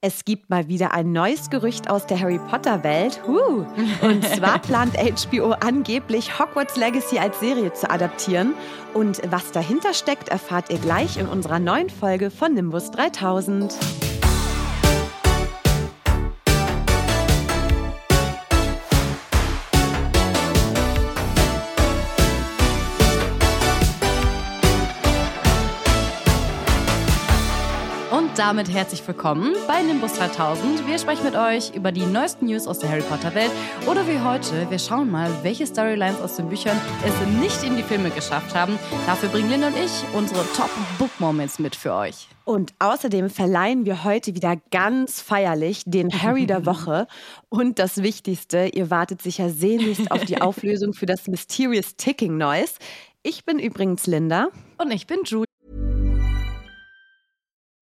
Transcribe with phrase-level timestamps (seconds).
[0.00, 3.20] Es gibt mal wieder ein neues Gerücht aus der Harry Potter-Welt.
[3.26, 3.66] Huh.
[4.00, 8.54] Und zwar plant HBO angeblich Hogwarts Legacy als Serie zu adaptieren.
[8.94, 13.74] Und was dahinter steckt, erfahrt ihr gleich in unserer neuen Folge von Nimbus 3000.
[28.38, 30.86] damit herzlich willkommen bei Nimbus 3000.
[30.86, 33.50] Wir sprechen mit euch über die neuesten News aus der Harry Potter Welt
[33.84, 37.82] oder wie heute, wir schauen mal, welche Storylines aus den Büchern es nicht in die
[37.82, 38.78] Filme geschafft haben.
[39.06, 40.70] Dafür bringen Linda und ich unsere Top
[41.00, 42.28] Book Moments mit für euch.
[42.44, 47.08] Und außerdem verleihen wir heute wieder ganz feierlich den Harry der Woche.
[47.48, 52.74] Und das Wichtigste, ihr wartet sicher sehnlichst auf die Auflösung für das Mysterious Ticking Noise.
[53.24, 54.50] Ich bin übrigens Linda.
[54.78, 55.47] Und ich bin Julie.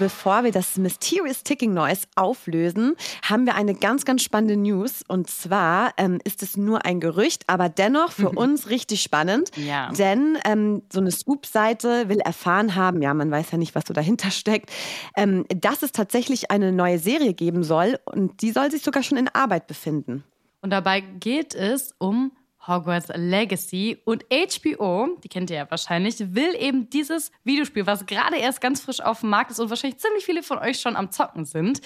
[0.00, 5.04] Bevor wir das Mysterious Ticking Noise auflösen, haben wir eine ganz, ganz spannende News.
[5.06, 9.50] Und zwar ähm, ist es nur ein Gerücht, aber dennoch für uns richtig spannend.
[9.56, 9.92] Ja.
[9.92, 13.92] Denn ähm, so eine Scoop-Seite will erfahren haben, ja, man weiß ja nicht, was so
[13.92, 14.70] dahinter steckt,
[15.18, 17.98] ähm, dass es tatsächlich eine neue Serie geben soll.
[18.06, 20.24] Und die soll sich sogar schon in Arbeit befinden.
[20.62, 22.32] Und dabei geht es um
[22.70, 24.00] Hogwarts Legacy.
[24.04, 28.80] Und HBO, die kennt ihr ja wahrscheinlich, will eben dieses Videospiel, was gerade erst ganz
[28.80, 31.80] frisch auf dem Markt ist und wahrscheinlich ziemlich viele von euch schon am Zocken sind,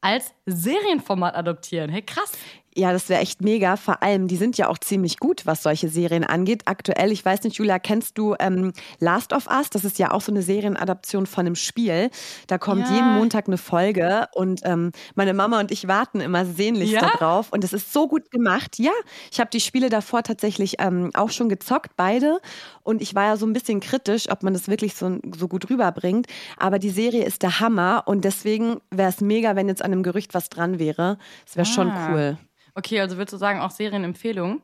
[0.00, 1.90] als Serienformat adoptieren.
[1.90, 2.32] Hey, krass.
[2.76, 3.76] Ja, das wäre echt mega.
[3.76, 6.62] Vor allem, die sind ja auch ziemlich gut, was solche Serien angeht.
[6.66, 9.70] Aktuell, ich weiß nicht, Julia, kennst du ähm, Last of Us?
[9.70, 12.10] Das ist ja auch so eine Serienadaption von einem Spiel.
[12.48, 12.94] Da kommt ja.
[12.94, 17.00] jeden Montag eine Folge und ähm, meine Mama und ich warten immer sehnlichst ja?
[17.00, 17.50] darauf.
[17.50, 18.78] Und es ist so gut gemacht.
[18.78, 18.92] Ja,
[19.32, 22.40] ich habe die Spiele davor tatsächlich ähm, auch schon gezockt, beide.
[22.82, 25.70] Und ich war ja so ein bisschen kritisch, ob man das wirklich so, so gut
[25.70, 26.26] rüberbringt.
[26.58, 30.02] Aber die Serie ist der Hammer und deswegen wäre es mega, wenn jetzt an einem
[30.02, 31.16] Gerücht was dran wäre.
[31.46, 31.72] Das wäre ah.
[31.72, 32.36] schon cool.
[32.76, 34.62] Okay, also würdest du sagen, auch Serienempfehlung?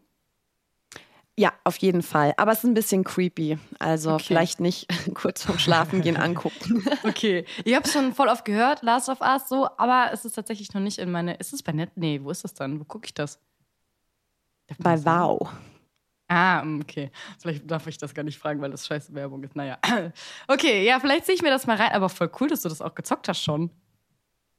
[1.39, 2.34] Ja, auf jeden Fall.
[2.37, 3.59] Aber es ist ein bisschen creepy.
[3.78, 4.25] Also okay.
[4.27, 6.84] vielleicht nicht kurz vorm Schlafengehen angucken.
[7.05, 7.47] okay.
[7.65, 10.75] Ich habe es schon voll oft gehört, Last of Us, so, aber es ist tatsächlich
[10.75, 11.34] noch nicht in meine.
[11.34, 11.91] Ist es bei Net?
[11.95, 12.78] Nee, wo ist das dann?
[12.78, 13.41] Wo gucke ich das?
[14.78, 15.51] bei Wow.
[16.28, 17.11] Ah, mm, okay.
[17.39, 19.56] Vielleicht darf ich das gar nicht fragen, weil das scheiße Werbung ist.
[19.56, 19.78] Naja.
[20.49, 22.83] Okay, ja, vielleicht ziehe ich mir das mal rein, aber voll cool, dass du das
[22.83, 23.71] auch gezockt hast schon.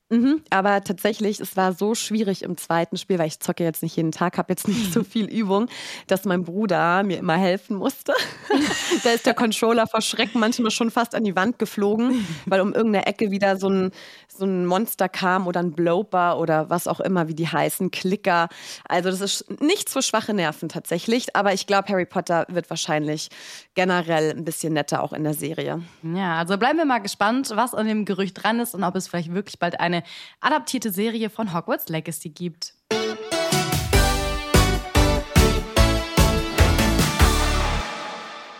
[0.09, 3.95] Mhm, aber tatsächlich, es war so schwierig im zweiten Spiel, weil ich zocke jetzt nicht
[3.95, 5.67] jeden Tag, habe jetzt nicht so viel Übung,
[6.07, 8.13] dass mein Bruder mir immer helfen musste.
[9.03, 12.73] da ist der Controller vor Schrecken manchmal schon fast an die Wand geflogen, weil um
[12.73, 13.91] irgendeine Ecke wieder so ein,
[14.27, 18.49] so ein Monster kam oder ein Bloper oder was auch immer, wie die heißen, Klicker.
[18.87, 23.29] Also das ist nichts für schwache Nerven tatsächlich, aber ich glaube, Harry Potter wird wahrscheinlich
[23.73, 25.81] generell ein bisschen netter auch in der Serie.
[26.03, 29.07] Ja, also bleiben wir mal gespannt, was an dem Gerücht dran ist und ob es
[29.07, 30.02] vielleicht wirklich bald eine
[30.39, 32.72] adaptierte Serie von Hogwarts Legacy gibt.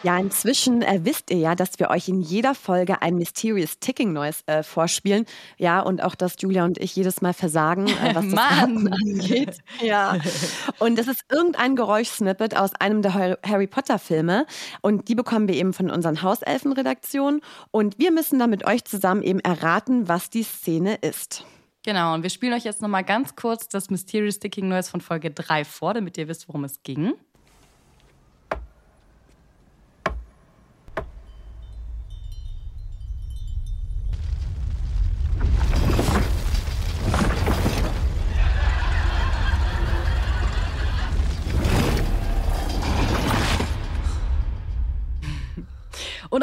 [0.03, 4.11] Ja, inzwischen äh, wisst ihr ja, dass wir euch in jeder Folge ein Mysterious Ticking
[4.11, 5.25] Noise äh, vorspielen.
[5.57, 8.94] Ja, und auch, dass Julia und ich jedes Mal versagen, äh, was das Mann.
[8.94, 9.59] angeht.
[9.81, 10.17] Ja.
[10.79, 14.45] Und das ist irgendein Geräuschsnippet aus einem der Harry Potter Filme.
[14.81, 17.39] Und die bekommen wir eben von unseren Hauselfenredaktionen.
[17.71, 21.45] Und wir müssen dann mit euch zusammen eben erraten, was die Szene ist.
[21.85, 25.31] Genau, und wir spielen euch jetzt nochmal ganz kurz das Mysterious Sticking Noise von Folge
[25.31, 27.13] 3 vor, damit ihr wisst, worum es ging.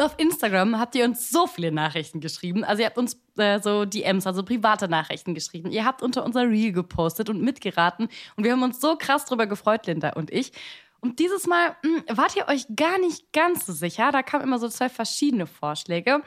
[0.01, 2.63] Und auf Instagram habt ihr uns so viele Nachrichten geschrieben.
[2.63, 5.69] Also ihr habt uns äh, so DMs, also private Nachrichten geschrieben.
[5.69, 8.09] Ihr habt unter unser Reel gepostet und mitgeraten.
[8.35, 10.53] Und wir haben uns so krass drüber gefreut, Linda und ich.
[11.01, 14.11] Und dieses Mal mh, hm, wart ihr euch gar nicht ganz so sicher.
[14.11, 16.23] Da kamen immer so zwei verschiedene Vorschläge.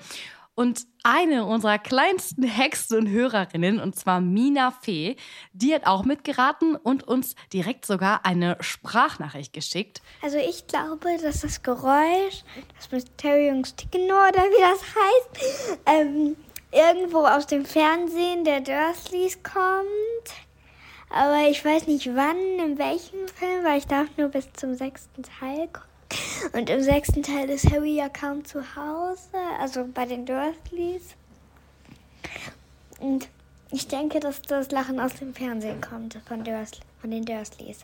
[0.54, 5.16] Und eine unserer kleinsten Hexen und Hörerinnen, und zwar Mina Fee,
[5.52, 10.00] die hat auch mitgeraten und uns direkt sogar eine Sprachnachricht geschickt.
[10.22, 12.44] Also ich glaube, dass das Geräusch,
[12.76, 16.36] das Mysteriumstickeno oder wie das heißt, ähm,
[16.70, 19.84] irgendwo aus dem Fernsehen der Dursleys kommt.
[21.10, 25.22] Aber ich weiß nicht wann, in welchem Film, weil ich darf nur bis zum sechsten
[25.22, 25.93] Teil gucken.
[26.52, 31.14] Und im sechsten Teil ist Harry ja kaum zu Hause, also bei den Dursleys.
[33.00, 33.28] Und
[33.70, 37.80] ich denke, dass das Lachen aus dem Fernsehen kommt, von, Dursley, von den Dursleys.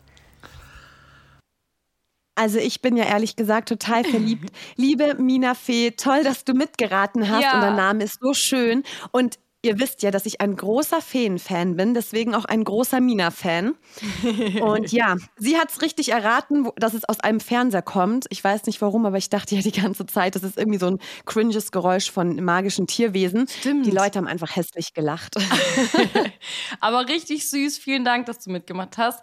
[2.37, 4.50] Also ich bin ja ehrlich gesagt total verliebt.
[4.76, 7.55] Liebe Mina Fee, toll, dass du mitgeraten hast ja.
[7.55, 8.82] und der Name ist so schön.
[9.11, 13.75] Und Ihr wisst ja, dass ich ein großer Feen-Fan bin, deswegen auch ein großer Mina-Fan.
[14.62, 18.25] Und ja, sie hat es richtig erraten, dass es aus einem Fernseher kommt.
[18.31, 20.87] Ich weiß nicht warum, aber ich dachte ja die ganze Zeit, das ist irgendwie so
[20.87, 23.49] ein cringes Geräusch von magischen Tierwesen.
[23.49, 23.85] Stimmt.
[23.85, 25.37] Die Leute haben einfach hässlich gelacht.
[26.81, 27.77] aber richtig süß.
[27.77, 29.23] Vielen Dank, dass du mitgemacht hast.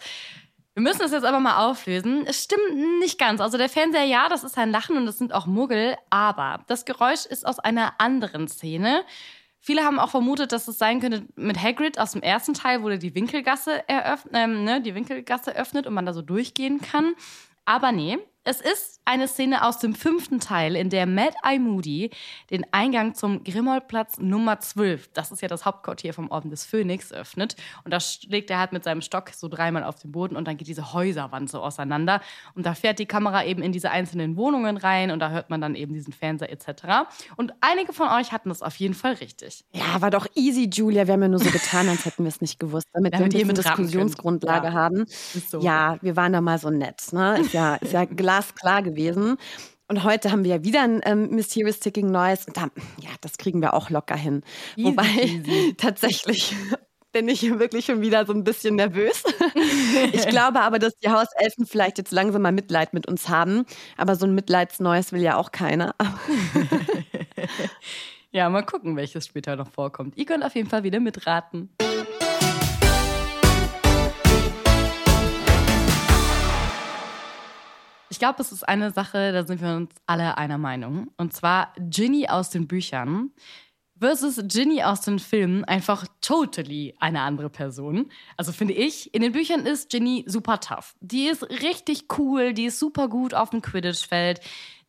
[0.75, 2.27] Wir müssen das jetzt aber mal auflösen.
[2.27, 3.41] Es stimmt nicht ganz.
[3.41, 6.85] Also der Fernseher, ja, das ist ein Lachen und das sind auch Muggel, aber das
[6.85, 9.03] Geräusch ist aus einer anderen Szene.
[9.67, 12.87] Viele haben auch vermutet, dass es sein könnte mit Hagrid aus dem ersten Teil, wo
[12.87, 17.15] er die Winkelgasse eröffnet, ähm, ne, die Winkelgasse öffnet und man da so durchgehen kann.
[17.65, 22.11] Aber nee, es ist eine Szene aus dem fünften Teil, in der Mad Eye Moody
[22.51, 27.13] den Eingang zum Grimmauld-Platz Nummer 12, das ist ja das Hauptquartier vom Orden des Phönix,
[27.13, 27.55] öffnet.
[27.85, 30.57] Und da schlägt er halt mit seinem Stock so dreimal auf den Boden und dann
[30.57, 32.21] geht diese Häuserwand so auseinander.
[32.53, 35.61] Und da fährt die Kamera eben in diese einzelnen Wohnungen rein und da hört man
[35.61, 37.07] dann eben diesen Fernseher etc.
[37.37, 39.63] Und einige von euch hatten das auf jeden Fall richtig.
[39.71, 41.07] Ja, war doch easy, Julia.
[41.07, 43.25] Wir haben ja nur so getan, als hätten wir es nicht gewusst, damit ja, wir
[43.25, 44.73] eine Diskussionsgrundlage ja.
[44.73, 45.05] haben.
[45.07, 45.61] So.
[45.61, 47.13] Ja, wir waren da mal so nett.
[47.13, 47.39] Ne?
[47.39, 48.96] Ist ja, ist ja glasklar gewesen.
[49.89, 52.45] Und heute haben wir ja wieder ein ähm, Mysterious Ticking Noise.
[52.47, 52.63] Und da,
[52.99, 54.43] ja, das kriegen wir auch locker hin.
[54.75, 55.73] Easy, Wobei easy.
[55.77, 56.55] tatsächlich
[57.13, 59.23] bin ich wirklich schon wieder so ein bisschen nervös.
[60.11, 63.65] ich glaube aber, dass die Hauselfen vielleicht jetzt langsam mal Mitleid mit uns haben.
[63.95, 65.95] Aber so ein Mitleidsneues will ja auch keiner.
[68.31, 70.17] ja, mal gucken, welches später noch vorkommt.
[70.17, 71.69] Ihr könnt auf jeden Fall wieder mitraten.
[78.17, 81.11] Ich glaube, es ist eine Sache, da sind wir uns alle einer Meinung.
[81.17, 83.29] Und zwar Ginny aus den Büchern
[83.99, 88.09] versus Ginny aus den Filmen einfach totally eine andere Person.
[88.35, 90.95] Also finde ich, in den Büchern ist Ginny super tough.
[90.99, 94.39] Die ist richtig cool, die ist super gut auf dem Quidditch-Feld.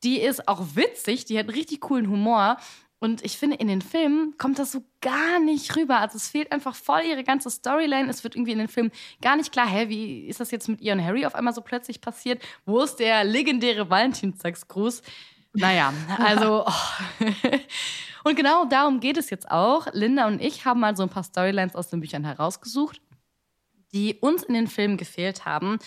[0.05, 2.57] Die ist auch witzig, die hat richtig coolen Humor.
[3.01, 5.99] Und ich finde, in den Filmen kommt das so gar nicht rüber.
[5.99, 8.11] Also es fehlt einfach voll ihre ganze Storyline.
[8.11, 8.91] Es wird irgendwie in den Filmen
[9.23, 11.61] gar nicht klar, hä, wie ist das jetzt mit ihr und Harry auf einmal so
[11.61, 12.43] plötzlich passiert?
[12.67, 15.03] Wo ist der legendäre Valentinstagsgruß?
[15.53, 16.65] Naja, also.
[16.67, 17.25] Oh.
[18.25, 19.87] und genau darum geht es jetzt auch.
[19.93, 23.01] Linda und ich haben mal so ein paar Storylines aus den Büchern herausgesucht,
[23.93, 25.79] die uns in den Filmen gefehlt haben.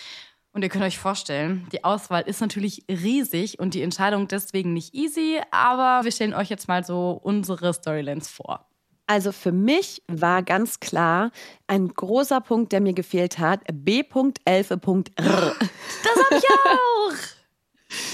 [0.54, 4.94] Und ihr könnt euch vorstellen, die Auswahl ist natürlich riesig und die Entscheidung deswegen nicht
[4.94, 8.66] easy, aber wir stellen euch jetzt mal so unsere Storylines vor.
[9.06, 11.32] Also für mich war ganz klar
[11.66, 14.76] ein großer Punkt, der mir gefehlt hat, B.11.R.
[15.16, 17.42] Das habe ich auch.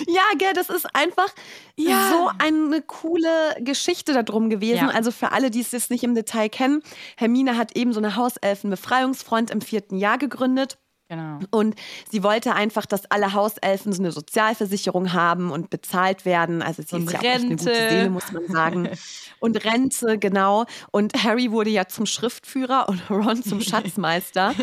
[0.09, 1.29] Ja, gell, das ist einfach
[1.77, 2.11] ja.
[2.11, 4.89] so eine coole Geschichte darum gewesen.
[4.89, 4.91] Ja.
[4.91, 6.83] Also für alle, die es jetzt nicht im Detail kennen,
[7.17, 10.79] Hermine hat eben so eine Hauselfen-Befreiungsfront im vierten Jahr gegründet.
[11.09, 11.39] Genau.
[11.51, 11.75] Und
[12.11, 16.61] sie wollte einfach, dass alle Hauselfen so eine Sozialversicherung haben und bezahlt werden.
[16.61, 17.39] Also sie und ist ja Rente.
[17.39, 18.89] auch eine gute Seele, muss man sagen.
[19.41, 20.67] und Rente, genau.
[20.91, 24.55] Und Harry wurde ja zum Schriftführer und Ron zum Schatzmeister.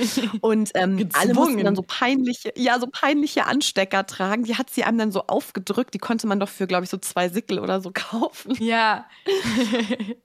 [0.41, 4.43] und ähm, alle mussten dann so peinliche, ja, so peinliche Anstecker tragen.
[4.43, 5.95] Die hat sie einem dann so aufgedrückt.
[5.95, 8.55] Die konnte man doch für, glaube ich, so zwei Sickel oder so kaufen.
[8.59, 9.05] Ja.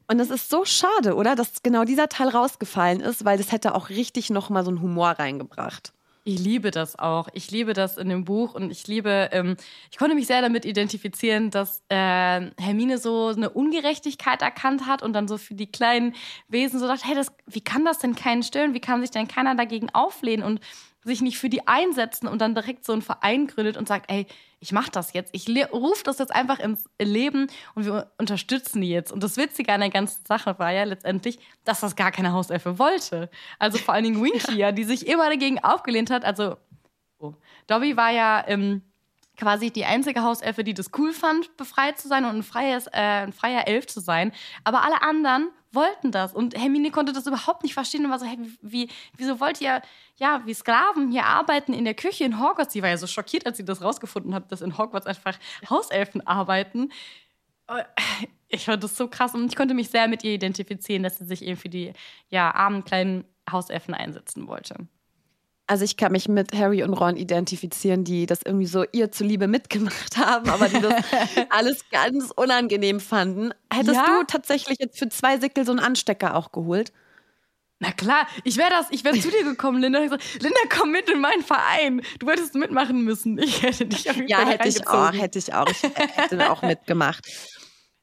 [0.06, 1.34] und das ist so schade, oder?
[1.34, 5.12] Dass genau dieser Teil rausgefallen ist, weil das hätte auch richtig nochmal so einen Humor
[5.12, 5.94] reingebracht.
[6.24, 7.28] Ich liebe das auch.
[7.32, 9.56] Ich liebe das in dem Buch und ich liebe, ähm,
[9.90, 15.14] ich konnte mich sehr damit identifizieren, dass äh, Hermine so eine Ungerechtigkeit erkannt hat und
[15.14, 16.14] dann so für die kleinen
[16.48, 18.74] Wesen so dachte, hey, das, wie kann das denn keinen stören?
[18.74, 20.44] Wie kann sich denn keiner dagegen auflehnen?
[20.44, 20.60] Und
[21.04, 24.26] sich nicht für die einsetzen und dann direkt so einen Verein gründet und sagt, ey,
[24.58, 28.90] ich mach das jetzt, ich rufe das jetzt einfach ins Leben und wir unterstützen die
[28.90, 29.10] jetzt.
[29.10, 32.78] Und das Witzige an der ganzen Sache war ja letztendlich, dass das gar keine Hauselfe
[32.78, 33.30] wollte.
[33.58, 36.26] Also vor allen Dingen Winky, ja, die sich immer dagegen aufgelehnt hat.
[36.26, 36.58] Also,
[37.18, 37.32] oh,
[37.66, 38.82] Dobby war ja ähm,
[39.38, 43.24] quasi die einzige Hauselfe, die das cool fand, befreit zu sein und ein, freies, äh,
[43.24, 44.32] ein freier Elf zu sein.
[44.64, 46.32] Aber alle anderen wollten das.
[46.34, 49.82] Und Hermine konnte das überhaupt nicht verstehen und war so, hey, wie, wieso wollt ihr,
[50.16, 52.72] ja, wie Sklaven hier arbeiten in der Küche in Hogwarts?
[52.72, 56.26] Sie war ja so schockiert, als sie das rausgefunden hat, dass in Hogwarts einfach Hauselfen
[56.26, 56.90] arbeiten.
[57.68, 57.84] Äh,
[58.48, 61.24] ich fand das so krass und ich konnte mich sehr mit ihr identifizieren, dass sie
[61.24, 61.92] sich eben für die
[62.28, 64.88] ja, armen kleinen Hauselfen einsetzen wollte.
[65.70, 69.46] Also ich kann mich mit Harry und Ron identifizieren, die das irgendwie so ihr zuliebe
[69.46, 71.04] mitgemacht haben, aber die das
[71.48, 73.54] alles ganz unangenehm fanden.
[73.72, 74.04] Hättest ja?
[74.04, 76.92] du tatsächlich jetzt für zwei Sickel so einen Anstecker auch geholt?
[77.78, 80.02] Na klar, ich wäre das, ich wäre zu dir gekommen, Linda.
[80.02, 82.02] Ich so, Linda, komm mit in meinen Verein.
[82.18, 83.38] Du wolltest mitmachen müssen.
[83.38, 85.68] Ich hätte dich auf jeden Ja, hätte ich auch, hätte ich auch.
[85.68, 87.24] Ich hätte auch mitgemacht.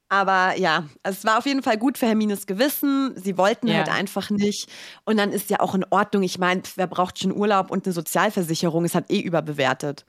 [0.09, 3.13] Aber ja, es war auf jeden Fall gut für Hermines Gewissen.
[3.21, 3.77] Sie wollten ja.
[3.77, 4.69] halt einfach nicht.
[5.03, 6.23] Und dann ist ja auch in Ordnung.
[6.23, 8.85] Ich meine, wer braucht schon Urlaub und eine Sozialversicherung?
[8.85, 10.05] Es hat eh überbewertet.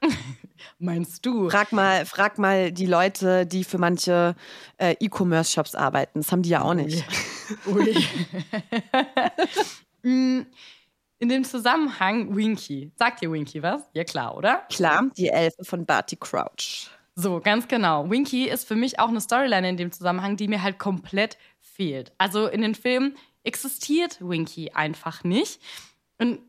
[0.78, 1.50] Meinst du?
[1.50, 4.34] Frag mal, frag mal die Leute, die für manche
[4.78, 6.20] äh, E-Commerce-Shops arbeiten.
[6.20, 7.04] Das haben die ja auch nicht.
[7.66, 7.74] Ui.
[7.74, 7.96] Ui.
[10.04, 10.40] Mm,
[11.20, 12.90] in dem Zusammenhang Winky.
[12.96, 13.82] Sagt dir Winky was?
[13.92, 14.66] Ja, klar, oder?
[14.68, 16.90] Klar, die Elfe von Barty Crouch.
[17.14, 18.08] So, ganz genau.
[18.08, 22.12] Winky ist für mich auch eine Storyline in dem Zusammenhang, die mir halt komplett fehlt.
[22.18, 25.60] Also in den Filmen existiert Winky einfach nicht.
[26.18, 26.40] Und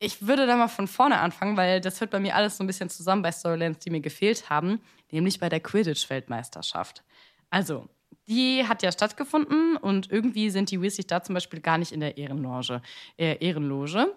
[0.00, 2.66] ich würde da mal von vorne anfangen, weil das hört bei mir alles so ein
[2.66, 4.80] bisschen zusammen bei Storylines, die mir gefehlt haben,
[5.12, 7.04] nämlich bei der Quidditch-Weltmeisterschaft.
[7.50, 7.88] Also,
[8.26, 12.00] die hat ja stattgefunden und irgendwie sind die Weasley da zum Beispiel gar nicht in
[12.00, 12.82] der Ehrenloge.
[13.16, 14.12] Äh, Ehrenloge.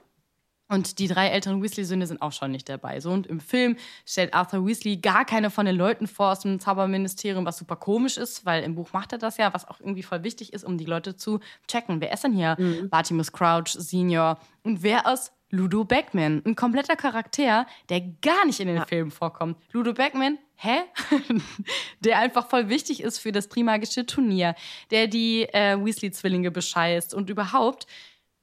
[0.67, 2.99] Und die drei älteren Weasley-Söhne sind auch schon nicht dabei.
[2.99, 6.59] So, und im Film stellt Arthur Weasley gar keine von den Leuten vor aus dem
[6.59, 10.01] Zauberministerium, was super komisch ist, weil im Buch macht er das ja, was auch irgendwie
[10.01, 12.01] voll wichtig ist, um die Leute zu checken.
[12.01, 12.55] Wer ist denn hier?
[12.57, 12.89] Mhm.
[12.89, 14.39] Bartimus Crouch Senior.
[14.63, 16.41] Und wer ist Ludo Beckman?
[16.45, 18.85] Ein kompletter Charakter, der gar nicht in den ja.
[18.85, 19.57] Filmen vorkommt.
[19.71, 20.79] Ludo Beckman, hä?
[21.99, 24.55] der einfach voll wichtig ist für das Trimagische Turnier,
[24.89, 27.85] der die äh, Weasley-Zwillinge bescheißt und überhaupt.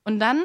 [0.05, 0.45] Und dann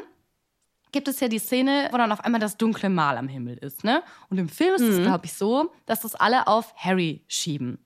[0.92, 3.84] gibt es ja die Szene, wo dann auf einmal das dunkle Mal am Himmel ist,
[3.84, 4.02] ne?
[4.30, 5.04] Und im Film ist es, mhm.
[5.04, 7.78] glaube ich, so, dass das alle auf Harry schieben.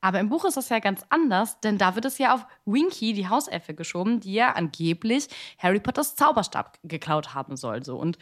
[0.00, 3.12] Aber im Buch ist das ja ganz anders, denn da wird es ja auf Winky,
[3.14, 5.28] die Hauselfe, geschoben, die ja angeblich
[5.58, 7.84] Harry Potters Zauberstab geklaut haben soll.
[7.84, 7.96] So.
[7.96, 8.16] Und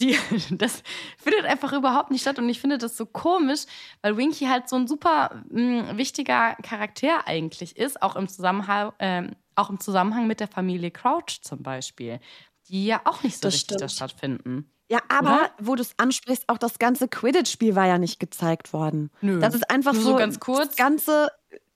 [0.00, 0.18] die,
[0.50, 0.82] das
[1.16, 2.38] findet einfach überhaupt nicht statt.
[2.38, 3.66] Und ich finde das so komisch,
[4.02, 8.92] weil Winky halt so ein super mh, hm, wichtiger Charakter eigentlich ist, auch im, Zusammenhang,
[8.98, 12.18] äh, auch im Zusammenhang mit der Familie Crouch zum Beispiel
[12.70, 14.70] die ja auch nicht so das richtig da stattfinden.
[14.90, 15.50] Ja, aber Oder?
[15.60, 19.10] wo du es ansprichst, auch das ganze Quidditch-Spiel war ja nicht gezeigt worden.
[19.20, 19.38] Nö.
[19.38, 20.68] Das ist einfach Nur so, so ganz kurz.
[20.68, 21.30] Das ganze,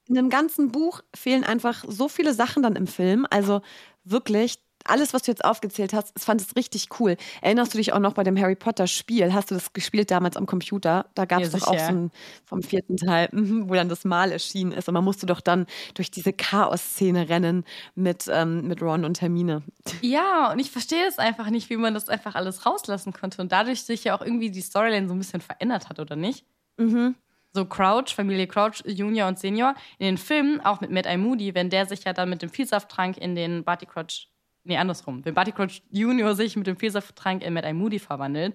[0.06, 3.24] in dem ganzen Buch fehlen einfach so viele Sachen dann im Film.
[3.30, 3.62] Also
[4.02, 7.16] wirklich, alles, was du jetzt aufgezählt hast, ich fand es richtig cool.
[7.40, 9.32] Erinnerst du dich auch noch bei dem Harry Potter Spiel?
[9.32, 11.06] Hast du das gespielt damals am Computer?
[11.14, 12.10] Da gab es ja, doch auch so ein,
[12.44, 14.88] vom vierten Teil, mhm, wo dann das Mal erschienen ist.
[14.88, 17.64] Und man musste doch dann durch diese Chaos-Szene rennen
[17.94, 19.62] mit, ähm, mit Ron und Hermine.
[20.02, 23.52] Ja, und ich verstehe es einfach nicht, wie man das einfach alles rauslassen konnte und
[23.52, 26.44] dadurch sich ja auch irgendwie die Storyline so ein bisschen verändert hat, oder nicht?
[26.76, 27.14] Mhm
[27.54, 31.16] so Crouch, Familie Crouch, Junior und Senior, in den Filmen, auch mit Matt I.
[31.16, 34.28] Moody, wenn der sich ja dann mit dem Vielsafttrank in den Barty Crouch
[34.64, 38.54] nee, andersrum, wenn Barty Crouch Junior sich mit dem Fehlsaftrank in Mad Eye Moody verwandelt,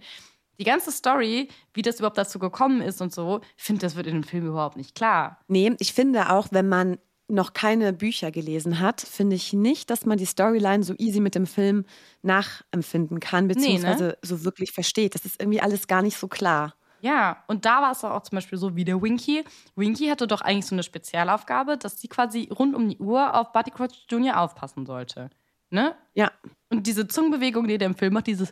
[0.60, 4.08] die ganze Story, wie das überhaupt dazu gekommen ist und so, ich finde, das wird
[4.08, 5.39] in dem Film überhaupt nicht klar.
[5.48, 6.98] Nee, ich finde auch, wenn man
[7.30, 11.36] noch keine Bücher gelesen hat, finde ich nicht, dass man die Storyline so easy mit
[11.36, 11.86] dem Film
[12.24, 14.18] nachempfinden kann, beziehungsweise nee, ne?
[14.24, 15.16] so wirklich versteht.
[15.16, 16.74] Das ist irgendwie alles gar nicht so klar.
[17.01, 19.46] Ja, und da war es auch zum Beispiel so wie der Winky.
[19.75, 23.54] Winky hatte doch eigentlich so eine Spezialaufgabe, dass sie quasi rund um die Uhr auf
[23.54, 24.42] Barty Crouch Jr.
[24.42, 25.30] aufpassen sollte.
[25.70, 25.96] Ne?
[26.14, 26.32] Ja.
[26.70, 28.52] Und diese Zungenbewegung, die der im Film macht, dieses.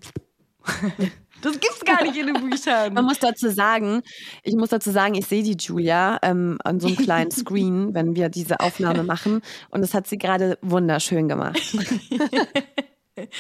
[1.41, 2.93] das gibt's gar nicht in den Büchern.
[2.93, 4.01] Man muss dazu sagen,
[4.43, 8.15] ich muss dazu sagen, ich sehe die Julia ähm, an so einem kleinen Screen, wenn
[8.15, 9.41] wir diese Aufnahme machen.
[9.69, 11.59] Und das hat sie gerade wunderschön gemacht.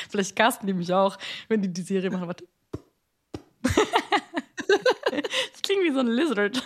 [0.09, 1.17] Vielleicht casten die mich auch,
[1.49, 2.27] wenn die die Serie machen.
[2.27, 2.45] Warte.
[3.61, 6.63] das klingt wie so ein Lizard.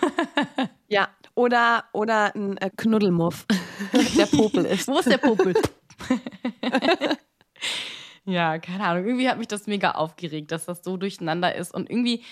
[0.87, 3.45] ja, oder, oder ein äh, Knuddelmuff,
[4.17, 4.87] der Popel ist.
[4.87, 5.53] Wo ist der Popel?
[8.25, 9.05] ja, keine Ahnung.
[9.05, 11.73] Irgendwie hat mich das mega aufgeregt, dass das so durcheinander ist.
[11.73, 12.23] Und irgendwie,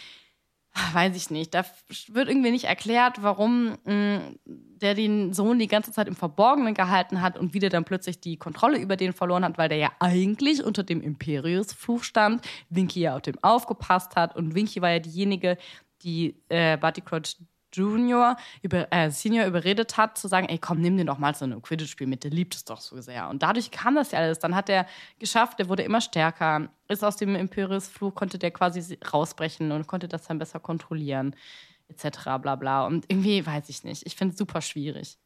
[0.93, 1.65] weiß ich nicht, da
[2.07, 6.73] wird irgendwie nicht erklärt, warum mh, mm, der den Sohn die ganze Zeit im Verborgenen
[6.73, 9.91] gehalten hat und wieder dann plötzlich die Kontrolle über den verloren hat, weil der ja
[9.99, 14.99] eigentlich unter dem Imperius-Fluch stand, Winky ja auf dem aufgepasst hat und Winky war ja
[14.99, 15.57] diejenige,
[16.01, 17.35] die äh, Barty Crouch
[17.73, 21.45] Junior, über, äh, Senior überredet hat, zu sagen, ey, komm, nimm dir doch mal so
[21.45, 23.29] ein Quidditch-Spiel mit, der liebt es doch so sehr.
[23.29, 24.39] Und dadurch kam das ja alles.
[24.39, 24.85] Dann hat er
[25.19, 30.07] geschafft, der wurde immer stärker, ist aus dem Imperius-Fluch, konnte der quasi rausbrechen und konnte
[30.07, 31.35] das dann besser kontrollieren.
[31.89, 32.39] etc.
[32.41, 32.85] bla bla.
[32.85, 34.05] Und irgendwie weiß ich nicht.
[34.05, 35.17] Ich finde es super schwierig.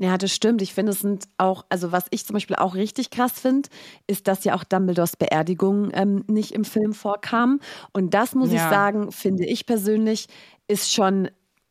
[0.00, 0.62] Ja, das stimmt.
[0.62, 3.68] Ich finde, es sind auch, also was ich zum Beispiel auch richtig krass finde,
[4.06, 7.58] ist, dass ja auch Dumbledores Beerdigung ähm, nicht im Film vorkam.
[7.92, 8.56] Und das muss ja.
[8.56, 10.28] ich sagen, finde ich persönlich,
[10.68, 11.28] ist schon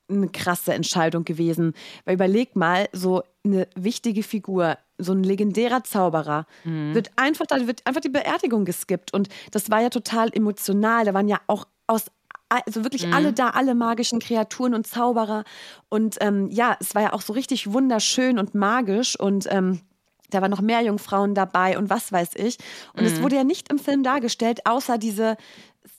[0.09, 1.73] eine krasse Entscheidung gewesen.
[2.05, 6.93] Weil überleg mal, so eine wichtige Figur, so ein legendärer Zauberer, mhm.
[6.93, 9.13] wird einfach, da wird einfach die Beerdigung geskippt.
[9.13, 11.05] Und das war ja total emotional.
[11.05, 12.05] Da waren ja auch aus
[12.49, 13.13] also wirklich mhm.
[13.13, 15.43] alle da, alle magischen Kreaturen und Zauberer.
[15.89, 19.81] Und ähm, ja, es war ja auch so richtig wunderschön und magisch und ähm,
[20.29, 22.57] da waren noch mehr Jungfrauen dabei und was weiß ich.
[22.93, 23.07] Und mhm.
[23.07, 25.37] es wurde ja nicht im Film dargestellt, außer diese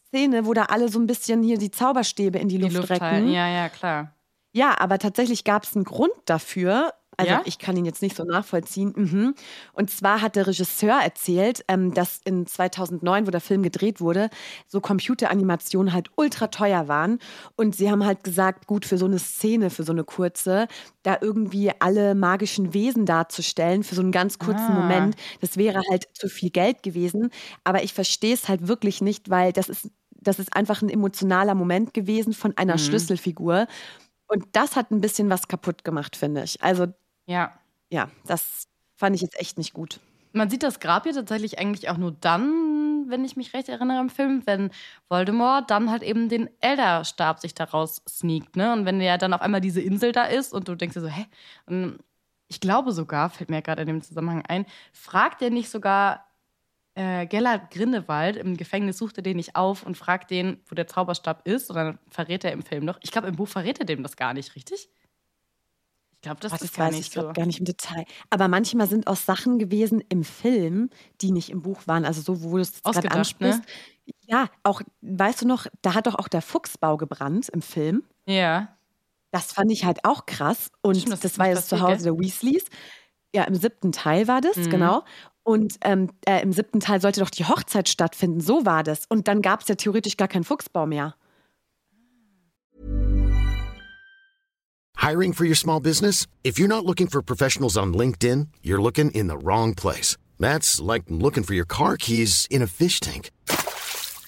[0.09, 2.91] Szene, wo da alle so ein bisschen hier die Zauberstäbe in die, die Luft, Luft
[2.91, 3.31] recken.
[3.31, 4.15] Ja, ja, klar.
[4.53, 6.93] Ja, aber tatsächlich gab es einen Grund dafür.
[7.21, 7.43] Also ja?
[7.47, 8.93] ich kann ihn jetzt nicht so nachvollziehen.
[8.95, 9.35] Mhm.
[9.73, 14.31] Und zwar hat der Regisseur erzählt, ähm, dass in 2009, wo der Film gedreht wurde,
[14.69, 17.19] so Computeranimationen halt ultra teuer waren.
[17.57, 20.69] Und sie haben halt gesagt, gut, für so eine Szene, für so eine kurze,
[21.03, 24.81] da irgendwie alle magischen Wesen darzustellen, für so einen ganz kurzen ah.
[24.81, 27.31] Moment, das wäre halt zu viel Geld gewesen.
[27.65, 31.55] Aber ich verstehe es halt wirklich nicht, weil das ist, das ist einfach ein emotionaler
[31.55, 32.79] Moment gewesen von einer mhm.
[32.79, 33.67] Schlüsselfigur.
[34.27, 36.63] Und das hat ein bisschen was kaputt gemacht, finde ich.
[36.63, 36.87] Also
[37.27, 37.53] ja.
[37.91, 38.65] Ja, das
[38.97, 40.01] fand ich jetzt echt nicht gut.
[40.33, 44.01] Man sieht das Grab hier tatsächlich eigentlich auch nur dann, wenn ich mich recht erinnere
[44.01, 44.71] im Film, wenn
[45.09, 48.73] Voldemort dann halt eben den Elderstab sich daraus sneakt, ne?
[48.73, 51.09] Und wenn ja dann auf einmal diese Insel da ist und du denkst dir so,
[51.09, 51.27] hä?
[51.67, 51.99] Und
[52.49, 56.28] ich glaube sogar, fällt mir gerade in dem Zusammenhang ein, fragt er nicht sogar
[56.99, 60.89] äh, Gellert Grindewald im Gefängnis, sucht er den nicht auf und fragt den, wo der
[60.89, 62.99] Zauberstab ist, und dann verrät er im Film noch.
[63.03, 64.89] Ich glaube, im Buch verrät er dem das gar nicht, richtig?
[66.15, 67.33] Ich glaube, das, das ist gar nicht so.
[67.33, 68.05] gar nicht im Detail.
[68.31, 70.91] Aber manchmal sind auch Sachen gewesen im Film,
[71.21, 72.05] die nicht im Buch waren.
[72.05, 73.61] Also so, wo du es gerade ansprichst.
[73.61, 73.67] Ne?
[74.27, 78.03] Ja, auch, weißt du noch, da hat doch auch der Fuchsbau gebrannt im Film.
[78.27, 78.77] Ja.
[79.31, 80.73] Das fand ich halt auch krass.
[80.83, 82.65] Und Stimmt, das, das war jetzt zu Hause der Weasleys.
[83.33, 84.71] Ja, im siebten Teil war das, mhm.
[84.71, 85.05] genau.
[85.49, 88.43] Und ähm, äh, im siebten Teil sollte doch die Hochzeit stattfinden.
[88.43, 89.07] So war das.
[89.09, 91.15] Und dann gab es ja theoretisch gar keinen Fuchsbau mehr.
[94.99, 96.27] Hiring for your small business?
[96.45, 100.19] If you're not looking for professionals on LinkedIn, you're looking in the wrong place.
[100.39, 103.31] That's like looking for your car keys in a fish tank.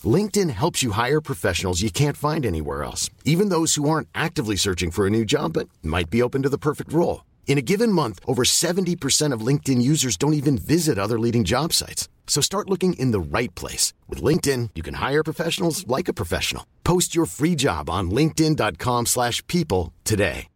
[0.02, 4.56] LinkedIn helps you hire professionals you can't find anywhere else, even those who aren't actively
[4.56, 7.24] searching for a new job but might be open to the perfect role.
[7.46, 11.72] In a given month, over 70% of LinkedIn users don't even visit other leading job
[11.72, 12.08] sites.
[12.28, 13.92] So start looking in the right place.
[14.08, 16.64] With LinkedIn, you can hire professionals like a professional.
[16.84, 20.46] Post your free job on linkedin.com slash people today.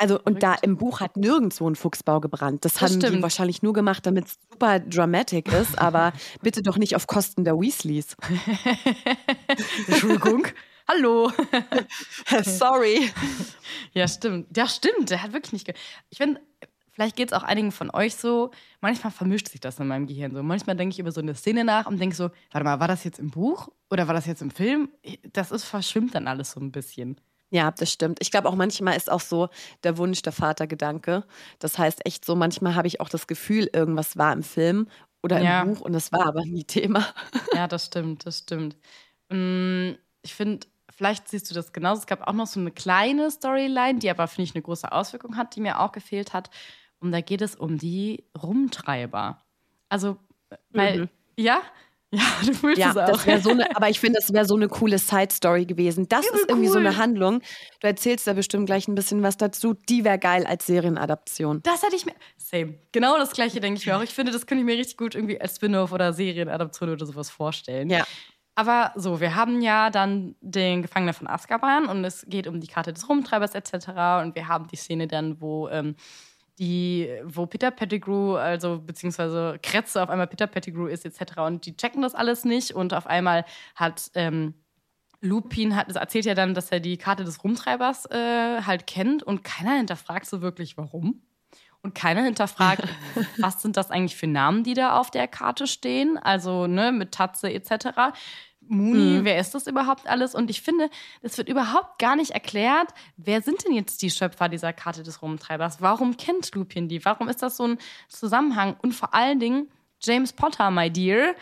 [0.00, 2.64] Also, und da im Buch hat nirgendwo ein Fuchsbau gebrannt.
[2.64, 3.16] Das, das haben stimmt.
[3.16, 7.44] die wahrscheinlich nur gemacht, damit es super dramatic ist, aber bitte doch nicht auf Kosten
[7.44, 8.16] der Weasleys.
[9.88, 10.46] Entschuldigung.
[10.88, 11.32] Hallo.
[12.42, 13.10] Sorry.
[13.92, 14.56] Ja, stimmt.
[14.56, 15.10] Ja, stimmt.
[15.10, 15.72] Der hat wirklich nicht.
[16.10, 16.40] Ich finde,
[16.92, 18.50] vielleicht geht es auch einigen von euch so.
[18.80, 20.42] Manchmal vermischt sich das in meinem Gehirn so.
[20.42, 23.04] Manchmal denke ich über so eine Szene nach und denke so: Warte mal, war das
[23.04, 24.90] jetzt im Buch oder war das jetzt im Film?
[25.32, 27.20] Das ist verschwimmt dann alles so ein bisschen.
[27.50, 28.18] Ja, das stimmt.
[28.20, 29.48] Ich glaube auch manchmal ist auch so
[29.82, 31.24] der Wunsch der Vatergedanke.
[31.58, 34.88] Das heißt echt so, manchmal habe ich auch das Gefühl, irgendwas war im Film
[35.22, 35.64] oder im ja.
[35.64, 37.04] Buch und das war aber nie Thema.
[37.52, 38.76] Ja, das stimmt, das stimmt.
[40.22, 42.00] Ich finde, vielleicht siehst du das genauso.
[42.00, 45.36] Es gab auch noch so eine kleine Storyline, die aber, finde ich, eine große Auswirkung
[45.36, 46.50] hat, die mir auch gefehlt hat.
[46.98, 49.42] Und da geht es um die Rumtreiber.
[49.88, 50.18] Also,
[50.70, 51.08] weil, mhm.
[51.36, 51.62] ja,
[52.12, 53.24] ja, du fühlst ja, es auch.
[53.24, 56.08] Das so eine, aber ich finde, das wäre so eine coole Side-Story gewesen.
[56.08, 56.72] Das Übel ist irgendwie cool.
[56.72, 57.40] so eine Handlung.
[57.80, 59.74] Du erzählst da bestimmt gleich ein bisschen was dazu.
[59.88, 61.62] Die wäre geil als Serienadaption.
[61.62, 62.14] Das hätte ich mir.
[62.36, 62.74] Same.
[62.92, 64.02] Genau das gleiche denke ich mir auch.
[64.02, 67.30] Ich finde, das könnte ich mir richtig gut irgendwie als Spin-off oder Serienadaption oder sowas
[67.30, 67.90] vorstellen.
[67.90, 68.04] Ja.
[68.54, 72.66] Aber so, wir haben ja dann den Gefangenen von Azkaban und es geht um die
[72.66, 73.88] Karte des Rumtreibers etc.
[74.22, 75.68] Und wir haben die Szene dann, wo.
[75.68, 75.96] Ähm,
[76.58, 81.38] die, wo Peter Pettigrew, also beziehungsweise Kretze auf einmal Peter Pettigrew ist, etc.
[81.38, 84.52] Und die checken das alles nicht und auf einmal hat ähm,
[85.22, 89.42] Lupin hat, erzählt ja dann, dass er die Karte des Rumtreibers äh, halt kennt und
[89.42, 91.22] keiner hinterfragt so wirklich, warum.
[91.82, 92.82] Und keiner hinterfragt,
[93.38, 97.12] was sind das eigentlich für Namen, die da auf der Karte stehen, also ne, mit
[97.12, 98.12] Tatze etc.
[98.70, 99.24] Mooney, mhm.
[99.24, 100.34] wer ist das überhaupt alles?
[100.34, 100.90] Und ich finde,
[101.22, 105.22] es wird überhaupt gar nicht erklärt, wer sind denn jetzt die Schöpfer dieser Karte des
[105.22, 105.80] Rumtreibers?
[105.80, 107.04] Warum kennt Lupin die?
[107.04, 108.76] Warum ist das so ein Zusammenhang?
[108.82, 111.34] Und vor allen Dingen, James Potter, my dear,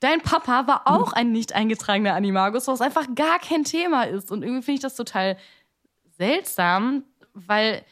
[0.00, 4.32] dein Papa war auch ein nicht eingetragener Animagus, was einfach gar kein Thema ist.
[4.32, 5.36] Und irgendwie finde ich das total
[6.18, 7.84] seltsam, weil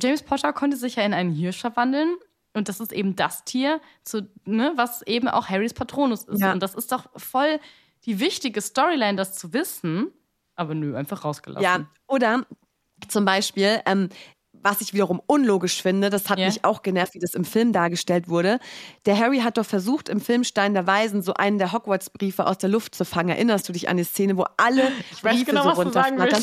[0.00, 2.16] James Potter konnte sich ja in einen Hirsch verwandeln
[2.54, 6.40] und das ist eben das Tier, zu, ne, was eben auch Harrys Patronus ist.
[6.40, 6.52] Ja.
[6.52, 7.58] Und das ist doch voll
[8.04, 10.12] die wichtige Storyline, das zu wissen.
[10.54, 11.62] Aber nö, einfach rausgelassen.
[11.62, 12.44] Ja, oder
[13.08, 14.10] zum Beispiel, ähm,
[14.62, 16.46] was ich wiederum unlogisch finde, das hat Ja.
[16.46, 18.58] mich auch genervt, wie das im Film dargestellt wurde.
[19.06, 22.58] Der Harry hat doch versucht, im Film Stein der Weisen so einen der Hogwarts-Briefe aus
[22.58, 23.30] der Luft zu fangen.
[23.30, 24.82] Erinnerst du dich an die Szene, wo alle
[25.22, 26.42] weiß Briefe genau, so runterflattern?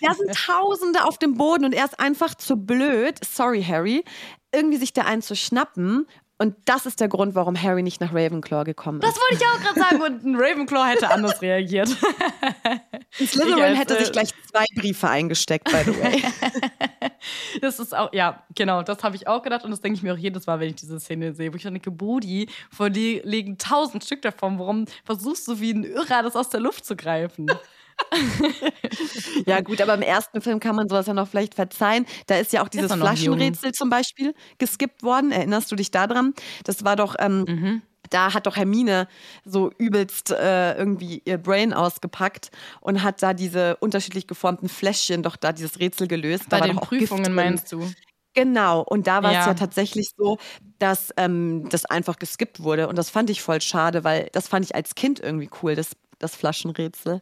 [0.00, 4.04] Da sind Tausende auf dem Boden und er ist einfach zu blöd, sorry Harry,
[4.54, 6.06] irgendwie sich da einen zu schnappen.
[6.38, 9.06] Und das ist der Grund, warum Harry nicht nach Ravenclaw gekommen ist.
[9.06, 11.88] Das wollte ich auch gerade sagen und ein Ravenclaw hätte anders reagiert.
[13.12, 16.22] Slytherin ich hätte äh, sich gleich zwei Briefe eingesteckt, by the way.
[17.60, 20.14] Das ist auch, ja, genau, das habe ich auch gedacht und das denke ich mir
[20.14, 23.22] auch jedes Mal, wenn ich diese Szene sehe, wo ich dann denke, Brudi, vor dir
[23.24, 26.96] liegen tausend Stück davon, warum versuchst du wie ein Irrer das aus der Luft zu
[26.96, 27.46] greifen?
[29.46, 32.06] Ja, gut, aber im ersten Film kann man sowas ja noch vielleicht verzeihen.
[32.26, 35.30] Da ist ja auch dieses Flaschenrätsel zum Beispiel geskippt worden.
[35.30, 36.34] Erinnerst du dich daran?
[36.64, 37.16] Das war doch.
[37.18, 37.82] Ähm, Mhm.
[38.12, 39.08] Da hat doch Hermine
[39.44, 45.36] so übelst äh, irgendwie ihr Brain ausgepackt und hat da diese unterschiedlich geformten Fläschchen doch
[45.36, 46.48] da dieses Rätsel gelöst.
[46.48, 47.90] Bei da den Prüfungen meinst du?
[48.34, 49.46] Genau, und da war es Ja.
[49.48, 50.38] ja tatsächlich so,
[50.78, 52.88] dass ähm, das einfach geskippt wurde.
[52.88, 55.90] Und das fand ich voll schade, weil das fand ich als Kind irgendwie cool, das,
[56.18, 57.20] das Flaschenrätsel.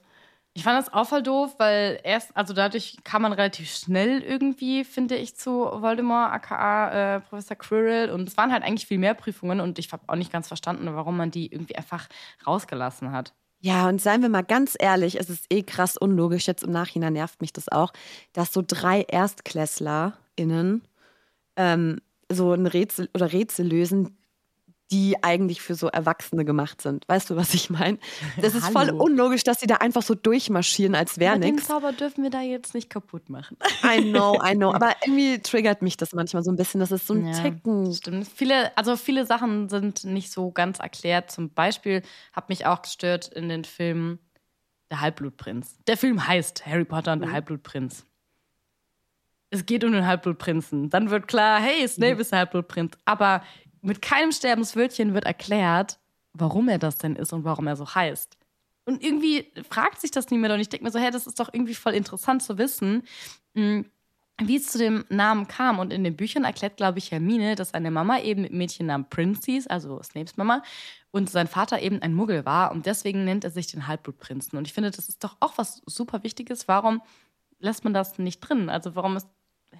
[0.52, 4.84] Ich fand das auch voll doof, weil erst, also dadurch kam man relativ schnell irgendwie,
[4.84, 8.10] finde ich, zu Voldemort, aka äh, Professor Quirrell.
[8.10, 10.92] Und es waren halt eigentlich viel mehr Prüfungen und ich habe auch nicht ganz verstanden,
[10.94, 12.08] warum man die irgendwie einfach
[12.44, 13.32] rausgelassen hat.
[13.60, 17.12] Ja, und seien wir mal ganz ehrlich, es ist eh krass unlogisch, jetzt im Nachhinein
[17.12, 17.92] nervt mich das auch,
[18.32, 20.82] dass so drei ErstklässlerInnen
[21.56, 24.16] ähm, so ein Rätsel oder Rätsel lösen,
[24.92, 27.08] die eigentlich für so Erwachsene gemacht sind.
[27.08, 27.98] Weißt du, was ich meine?
[28.40, 31.68] Das ist voll unlogisch, dass sie da einfach so durchmarschieren, als wäre Aber den nichts.
[31.68, 33.56] Zauber dürfen wir da jetzt nicht kaputt machen.
[33.84, 34.72] I know, I know.
[34.74, 36.80] Aber irgendwie triggert mich das manchmal so ein bisschen.
[36.80, 37.92] Das ist so ein Ja, Ticken.
[37.94, 38.26] Stimmt.
[38.28, 41.30] Viele, also viele Sachen sind nicht so ganz erklärt.
[41.30, 44.18] Zum Beispiel hat mich auch gestört in den Filmen
[44.90, 45.78] Der Halbblutprinz.
[45.86, 48.04] Der Film heißt Harry Potter und der Halbblutprinz.
[49.50, 50.90] Es geht um den Halbblutprinzen.
[50.90, 52.92] Dann wird klar, hey, Snape ist der Halbblutprinz.
[53.04, 53.42] Aber
[53.82, 55.98] mit keinem Sterbenswörtchen wird erklärt,
[56.32, 58.36] warum er das denn ist und warum er so heißt.
[58.84, 60.54] Und irgendwie fragt sich das niemand.
[60.54, 63.02] Und ich denke mir so, hey, das ist doch irgendwie voll interessant zu wissen,
[63.54, 63.84] mh,
[64.42, 65.78] wie es zu dem Namen kam.
[65.78, 69.42] Und in den Büchern erklärt, glaube ich, Hermine, dass seine Mama eben mit Mädchennamen Prince
[69.44, 70.62] hieß, also Snapes Mama,
[71.10, 72.72] und sein Vater eben ein Muggel war.
[72.72, 74.58] Und deswegen nennt er sich den Halbblutprinzen.
[74.58, 76.68] Und ich finde, das ist doch auch was super Wichtiges.
[76.68, 77.02] Warum
[77.58, 78.70] lässt man das nicht drin?
[78.70, 79.28] Also warum ist.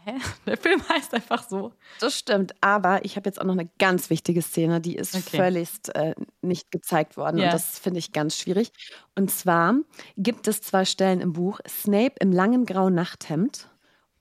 [0.05, 0.13] Hä?
[0.47, 1.73] Der Film heißt einfach so.
[2.01, 5.37] Das stimmt, aber ich habe jetzt auch noch eine ganz wichtige Szene, die ist Okay.
[5.37, 7.47] völligst äh, nicht gezeigt worden Ja.
[7.47, 8.73] und das finde ich ganz schwierig.
[9.17, 9.75] Und zwar
[10.17, 13.69] gibt es zwei Stellen im Buch Snape im langen grauen Nachthemd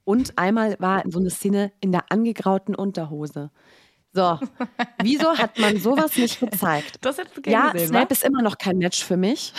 [0.03, 3.51] und einmal war so eine Szene in der angegrauten Unterhose.
[4.11, 4.39] So,
[5.03, 6.97] wieso hat man sowas nicht gezeigt?
[7.01, 8.13] Das hättest du Ja, gerne gesehen, Snape wa?
[8.13, 9.53] ist immer noch kein Match für mich.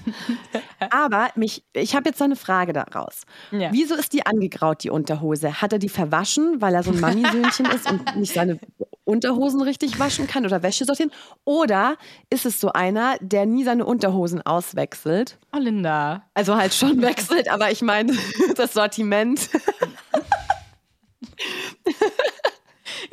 [0.90, 3.22] Aber mich, ich habe jetzt eine Frage daraus.
[3.52, 3.68] Ja.
[3.72, 5.62] Wieso ist die angegraut, die Unterhose?
[5.62, 8.58] Hat er die verwaschen, weil er so ein Mami-Söhnchen ist und nicht seine
[9.04, 11.12] Unterhosen richtig waschen kann oder Wäsche sortieren?
[11.44, 11.96] Oder
[12.30, 15.38] ist es so einer, der nie seine Unterhosen auswechselt?
[15.54, 16.24] Oh, Linda.
[16.34, 18.12] Also halt schon wechselt, aber ich meine
[18.56, 19.48] das Sortiment.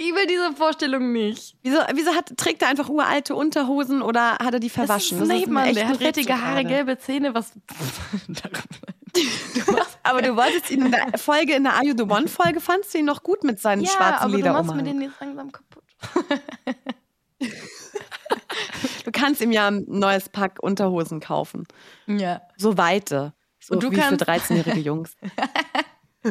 [0.02, 1.58] Ich will diese Vorstellung nicht.
[1.62, 5.20] Wieso, wieso hat, trägt er einfach uralte Unterhosen oder hat er die verwaschen?
[5.20, 5.74] Das ist Snape, mir Mann.
[5.74, 7.52] Der hat fettige Haare, gelbe Zähne, was.
[10.04, 13.00] Aber du wolltest ihn in der Folge, in der Are You the One-Folge, fandst du
[13.00, 15.84] ihn noch gut mit seinen ja, schwarzen aber du machst mir den jetzt langsam kaputt.
[19.06, 21.66] Du kannst ihm ja ein neues Pack Unterhosen kaufen.
[22.06, 22.42] Ja.
[22.58, 23.34] So weite.
[23.60, 25.16] So Und du wie für kannst- 13-jährige Jungs.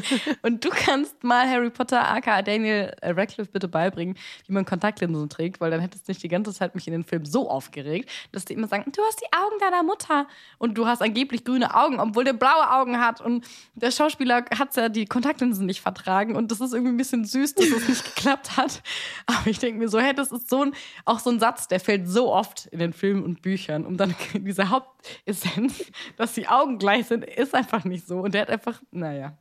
[0.43, 5.29] Und du kannst mal Harry Potter aka Daniel äh, Radcliffe bitte beibringen, wie man Kontaktlinsen
[5.29, 8.11] trägt, weil dann hättest du nicht die ganze Zeit mich in den Film so aufgeregt,
[8.33, 10.27] dass die immer sagen, du hast die Augen deiner Mutter.
[10.59, 13.21] Und du hast angeblich grüne Augen, obwohl der blaue Augen hat.
[13.21, 16.37] Und der Schauspieler hat ja die Kontaktlinsen nicht vertragen.
[16.37, 18.83] Und das ist irgendwie ein bisschen süß, dass es nicht geklappt hat.
[19.27, 21.81] Aber ich denke mir so, hey, das ist so ein, auch so ein Satz, der
[21.81, 23.87] fällt so oft in den Filmen und Büchern.
[23.87, 25.85] Und dann diese Hauptessenz,
[26.17, 28.21] dass die Augen gleich sind, ist einfach nicht so.
[28.21, 29.37] Und der hat einfach, naja.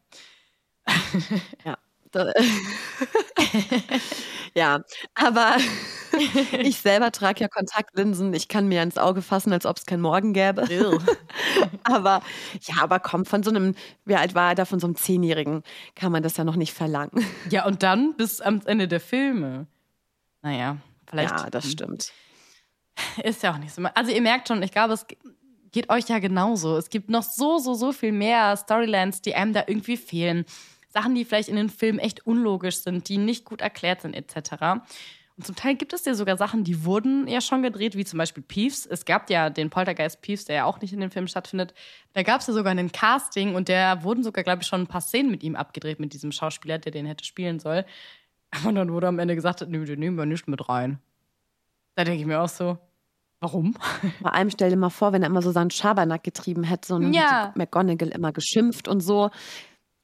[1.65, 1.77] Ja.
[4.55, 4.81] Ja,
[5.13, 5.57] aber
[6.63, 8.33] ich selber trage ja Kontaktlinsen.
[8.33, 10.67] Ich kann mir ins Auge fassen, als ob es kein Morgen gäbe.
[11.83, 12.23] aber
[12.61, 15.61] ja, aber komm, von so einem, wie alt war er da, von so einem Zehnjährigen
[15.95, 17.23] kann man das ja noch nicht verlangen.
[17.51, 19.67] Ja, und dann bis am Ende der Filme.
[20.41, 21.29] Naja, vielleicht.
[21.39, 22.11] Ja, das stimmt.
[23.23, 23.83] Ist ja auch nicht so.
[23.93, 25.17] Also, ihr merkt schon, ich glaube, es ge-
[25.71, 26.77] geht euch ja genauso.
[26.77, 30.45] Es gibt noch so, so, so viel mehr Storylines, die einem da irgendwie fehlen.
[30.89, 34.81] Sachen, die vielleicht in den Filmen echt unlogisch sind, die nicht gut erklärt sind, etc.
[35.37, 38.17] Und zum Teil gibt es ja sogar Sachen, die wurden ja schon gedreht, wie zum
[38.17, 38.87] Beispiel Peeves.
[38.87, 41.75] Es gab ja den Poltergeist Peeves, der ja auch nicht in dem Film stattfindet.
[42.13, 44.87] Da gab es ja sogar einen Casting und da wurden sogar, glaube ich, schon ein
[44.87, 47.85] paar Szenen mit ihm abgedreht, mit diesem Schauspieler, der den hätte spielen soll.
[48.49, 50.99] Aber dann wurde am Ende gesagt, nö, den nehmen wir nicht mit rein.
[51.93, 52.77] Da denke ich mir auch so,
[53.39, 53.75] warum?
[54.21, 57.13] Vor allem stell dir mal vor, wenn er immer so seinen Schabernack getrieben hätte und
[57.13, 57.51] Ja.
[57.55, 59.29] McGonagall immer geschimpft und so.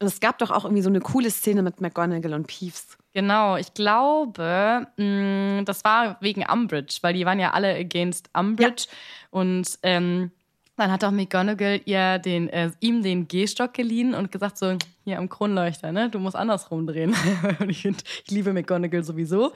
[0.03, 2.97] Und es gab doch auch irgendwie so eine coole Szene mit McGonagall und Peeves.
[3.13, 8.87] Genau, ich glaube, mh, das war wegen Umbridge, weil die waren ja alle against Umbridge.
[9.31, 10.31] Und ähm,
[10.75, 15.19] dann hat auch McGonagall ihr den, äh, ihm den Gehstock geliehen und gesagt so, hier
[15.19, 17.15] am Kronleuchter, ne, du musst andersrum drehen.
[17.61, 17.95] und ich ich
[18.27, 19.53] liebe McGonagall sowieso.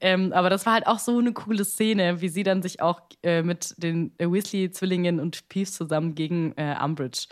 [0.00, 3.00] Ähm, aber das war halt auch so eine coole Szene, wie sie dann sich auch
[3.22, 7.28] äh, mit den Weasley-Zwillingen und Peeves zusammen gegen äh, Umbridge,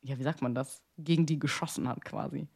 [0.00, 2.48] ja, wie sagt man das, gegen die geschossen hat quasi.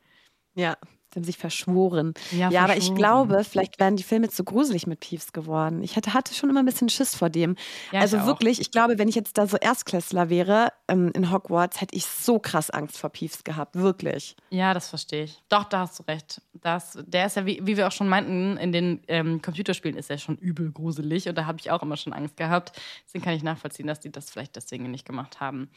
[0.55, 0.76] Ja,
[1.11, 2.12] sie haben sich verschworen.
[2.31, 2.96] Ja, Ja, aber ich verschworen.
[2.96, 5.83] glaube, vielleicht wären die Filme zu gruselig mit Peeves geworden.
[5.83, 7.57] Ich hatte, hatte schon immer ein bisschen Schiss vor dem.
[7.90, 8.26] Ja, ich also auch.
[8.26, 12.05] wirklich, ich glaube, wenn ich jetzt da so Erstklässler wäre ähm, in Hogwarts, hätte ich
[12.05, 13.76] so krass Angst vor Peeves gehabt.
[13.76, 14.37] Wirklich.
[14.50, 15.42] Ja, das verstehe ich.
[15.48, 16.42] Doch, da hast du recht.
[16.61, 20.11] Das, der ist ja, wie, wie wir auch schon meinten, in den ähm, Computerspielen ist
[20.11, 22.78] er schon übel gruselig und da habe ich auch immer schon Angst gehabt.
[23.07, 25.70] Deswegen kann ich nachvollziehen, dass die das vielleicht deswegen nicht gemacht haben.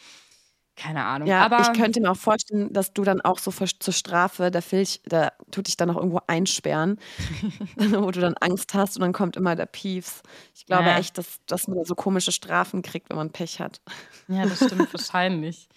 [0.75, 1.27] Keine Ahnung.
[1.27, 4.51] Ja, aber ich könnte mir auch vorstellen, dass du dann auch so für, zur Strafe,
[4.51, 6.99] der Filch, da tut dich dann noch irgendwo einsperren,
[7.77, 10.21] wo du dann Angst hast und dann kommt immer der Peeves.
[10.53, 10.97] Ich glaube Ja.
[10.97, 13.81] echt, dass, dass man da so komische Strafen kriegt, wenn man Pech hat.
[14.27, 15.69] Ja, das stimmt wahrscheinlich.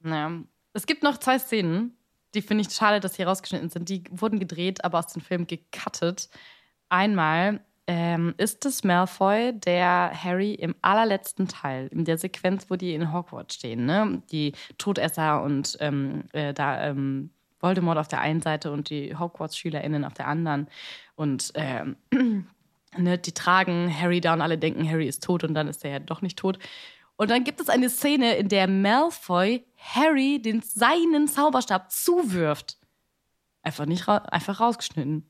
[0.00, 0.42] Naja.
[0.74, 1.96] Es gibt noch zwei Szenen,
[2.34, 3.88] die finde ich schade, dass hier rausgeschnitten sind.
[3.88, 6.28] Die wurden gedreht, aber aus dem Film gecuttet.
[6.90, 12.94] Einmal ähm, ist es Malfoy, der Harry im allerletzten Teil, in der Sequenz, wo die
[12.94, 14.22] in Hogwarts stehen, ne?
[14.32, 20.04] die Todesser und ähm, äh, da ähm, Voldemort auf der einen Seite und die Hogwarts-SchülerInnen
[20.04, 20.68] auf der anderen.
[21.14, 21.96] Und ähm,
[22.96, 25.92] ne, die tragen Harry da und alle denken, Harry ist tot und dann ist er
[25.92, 26.58] ja doch nicht tot.
[27.16, 32.78] Und dann gibt es eine Szene, in der Malfoy Harry den seinen Zauberstab zuwirft.
[33.62, 35.26] Einfach nicht ra einfach rausgeschnitten.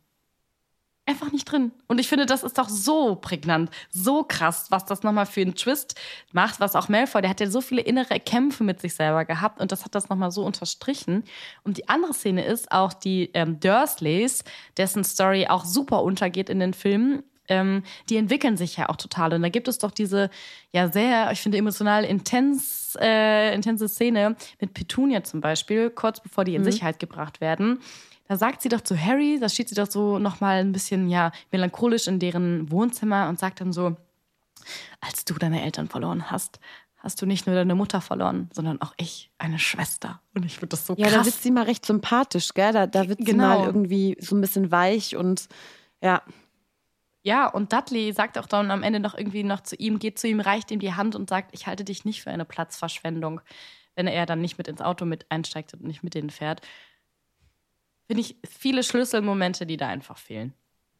[1.08, 1.70] Einfach nicht drin.
[1.86, 5.54] Und ich finde, das ist doch so prägnant, so krass, was das nochmal für einen
[5.54, 5.94] Twist
[6.32, 9.60] macht, was auch Malfoy, der hat ja so viele innere Kämpfe mit sich selber gehabt
[9.60, 11.22] und das hat das nochmal so unterstrichen.
[11.62, 14.42] Und die andere Szene ist auch die ähm, Dursleys,
[14.76, 17.22] dessen Story auch super untergeht in den Filmen.
[17.46, 19.32] Ähm, die entwickeln sich ja auch total.
[19.32, 20.28] Und da gibt es doch diese,
[20.72, 26.42] ja, sehr, ich finde, emotional intens, äh, intense Szene mit Petunia zum Beispiel, kurz bevor
[26.42, 27.78] die in Sicherheit gebracht werden.
[28.28, 31.30] Da sagt sie doch zu Harry, da steht sie doch so nochmal ein bisschen, ja,
[31.52, 33.96] melancholisch in deren Wohnzimmer und sagt dann so,
[35.00, 36.58] als du deine Eltern verloren hast,
[36.96, 40.20] hast du nicht nur deine Mutter verloren, sondern auch ich, eine Schwester.
[40.34, 41.26] Und ich finde das so Ja, da krass.
[41.26, 42.72] wird sie mal recht sympathisch, gell?
[42.72, 43.44] Da, da wird sie Genau.
[43.44, 45.48] mal irgendwie so ein bisschen weich und
[46.02, 46.22] ja.
[47.22, 50.26] Ja, und Dudley sagt auch dann am Ende noch irgendwie noch zu ihm, geht zu
[50.28, 53.40] ihm, reicht ihm die Hand und sagt, ich halte dich nicht für eine Platzverschwendung,
[53.94, 56.60] wenn er dann nicht mit ins Auto mit einsteigt und nicht mit denen fährt.
[58.06, 60.54] Finde ich viele Schlüsselmomente, die da einfach fehlen.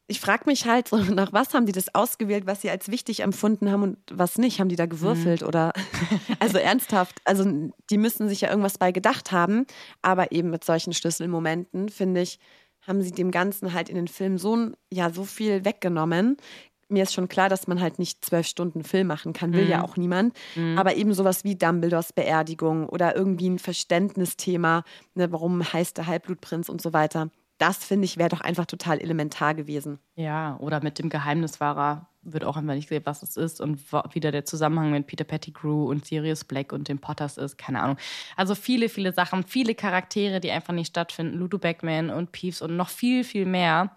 [0.08, 3.20] Ich frage mich halt, so, nach was haben die das ausgewählt, was sie als wichtig
[3.20, 4.60] empfunden haben und was nicht?
[4.60, 5.48] Haben die da gewürfelt Mhm.
[5.48, 5.72] oder?
[6.38, 9.66] Also ernsthaft, also die müssen sich ja irgendwas bei gedacht haben,
[10.02, 12.38] aber eben mit solchen Schlüsselmomenten, finde ich,
[12.82, 16.36] haben sie dem Ganzen halt in den Filmen so, ja, so viel weggenommen.
[16.88, 19.70] Mir ist schon klar, dass man halt nicht zwölf Stunden Film machen kann, will Mhm.
[19.70, 20.36] ja auch niemand.
[20.76, 26.68] Aber eben sowas wie Dumbledores Beerdigung oder irgendwie ein Verständnisthema, ne, warum heißt der Halbblutprinz
[26.68, 27.30] und so weiter.
[27.58, 29.98] Das finde ich wäre doch einfach total elementar gewesen.
[30.14, 33.80] Ja, oder mit dem Geheimnisfahrer wird auch einfach nicht gesehen, was es ist und
[34.12, 37.96] wieder der Zusammenhang mit Peter Pettigrew und Sirius Black und den Potters ist, keine Ahnung.
[38.36, 41.38] Also viele, viele Sachen, viele Charaktere, die einfach nicht stattfinden.
[41.38, 43.96] Ludo Beckman und Peeves und noch viel, viel mehr.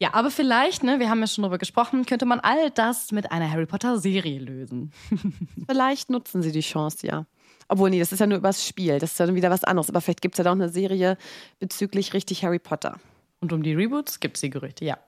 [0.00, 3.30] Ja, aber vielleicht, ne, wir haben ja schon drüber gesprochen, könnte man all das mit
[3.30, 4.92] einer Harry Potter Serie lösen.
[5.68, 7.26] Vielleicht nutzen sie die Chance, ja.
[7.68, 8.98] Obwohl, nee, das ist ja nur übers Spiel.
[8.98, 9.88] Das ist ja dann wieder was anderes.
[9.88, 11.16] Aber vielleicht gibt es ja doch eine Serie
[11.60, 12.98] bezüglich richtig Harry Potter.
[13.40, 14.98] Und um die Reboots gibt es die Gerüchte, ja.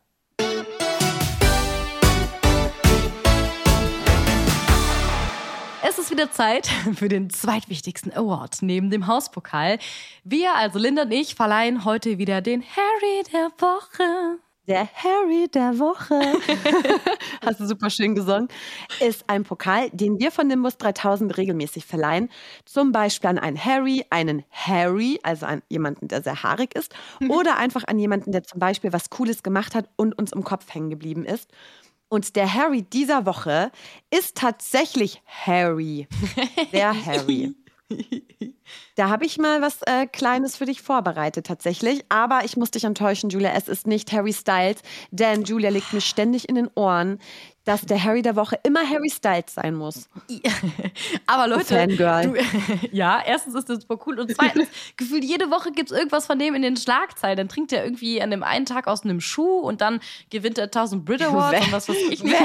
[5.83, 9.79] Es ist wieder Zeit für den zweitwichtigsten Award neben dem Hauspokal.
[10.25, 14.39] Wir, also Linda und ich, verleihen heute wieder den Harry der Woche.
[14.67, 16.21] Der Harry der Woche,
[17.45, 18.49] hast du super schön gesungen,
[19.01, 22.31] ist ein Pokal, den wir von Nimbus 3000 regelmäßig verleihen.
[22.65, 26.93] Zum Beispiel an einen Harry, einen Harry, also an jemanden, der sehr haarig ist,
[27.29, 30.75] oder einfach an jemanden, der zum Beispiel was Cooles gemacht hat und uns im Kopf
[30.75, 31.49] hängen geblieben ist.
[32.09, 33.71] Und der Harry dieser Woche
[34.11, 36.09] ist tatsächlich Harry.
[36.73, 37.55] Der Harry.
[38.95, 42.05] Da habe ich mal was äh, Kleines für dich vorbereitet tatsächlich.
[42.09, 43.53] Aber ich muss dich enttäuschen, Julia.
[43.55, 47.19] Es ist nicht Harry Styles, denn Julia legt mir ständig in den Ohren,
[47.67, 50.09] dass der Harry der Woche immer Harry Styles sein muss.
[51.27, 52.33] Aber Leute, Fangirl.
[52.33, 52.37] du,
[52.93, 56.39] ja, erstens ist das super cool und zweitens, gefühlt jede Woche gibt es irgendwas von
[56.39, 57.37] dem in den Schlagzeilen.
[57.37, 60.01] Dann trinkt er irgendwie an dem einen Tag aus einem Schuh und dann
[60.31, 62.37] gewinnt er 1000 Brit Awards und was weiß ich nicht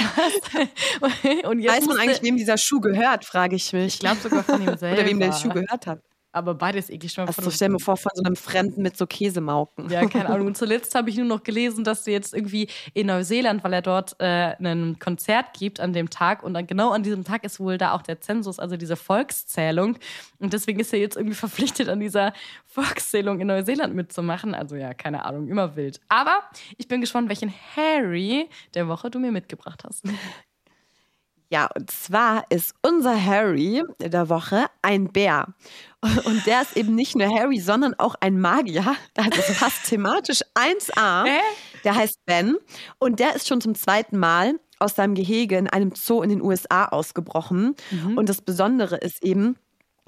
[1.45, 3.93] und jetzt Weiß man eigentlich, wem dieser Schuh gehört, frage ich mich.
[3.93, 5.01] Ich glaube sogar von ihm selber.
[5.01, 6.01] Oder wem der Schuh gehört hat.
[6.34, 7.12] Aber beides eklig.
[7.12, 9.89] Schon also stell mir vor, von so einem Fremden mit so Käsemauken.
[9.89, 10.48] Ja, keine Ahnung.
[10.52, 13.82] Und zuletzt habe ich nur noch gelesen, dass du jetzt irgendwie in Neuseeland, weil er
[13.82, 17.60] dort äh, ein Konzert gibt an dem Tag und dann genau an diesem Tag ist
[17.60, 19.98] wohl da auch der Zensus, also diese Volkszählung.
[20.39, 22.34] Und deswegen ist er jetzt irgendwie verpflichtet, an dieser
[22.65, 24.56] Volkszählung in Neuseeland mitzumachen.
[24.56, 26.00] Also ja, keine Ahnung, immer wild.
[26.08, 26.41] Aber
[26.78, 30.06] ich bin gespannt, welchen Harry der Woche du mir mitgebracht hast.
[31.51, 35.53] Ja, und zwar ist unser Harry der Woche ein Bär.
[36.23, 38.95] Und der ist eben nicht nur Harry, sondern auch ein Magier.
[39.13, 41.25] Das passt thematisch 1a.
[41.83, 42.55] Der heißt Ben
[42.99, 46.41] und der ist schon zum zweiten Mal aus seinem Gehege in einem Zoo in den
[46.41, 47.75] USA ausgebrochen.
[47.91, 48.17] Mhm.
[48.17, 49.57] Und das Besondere ist eben,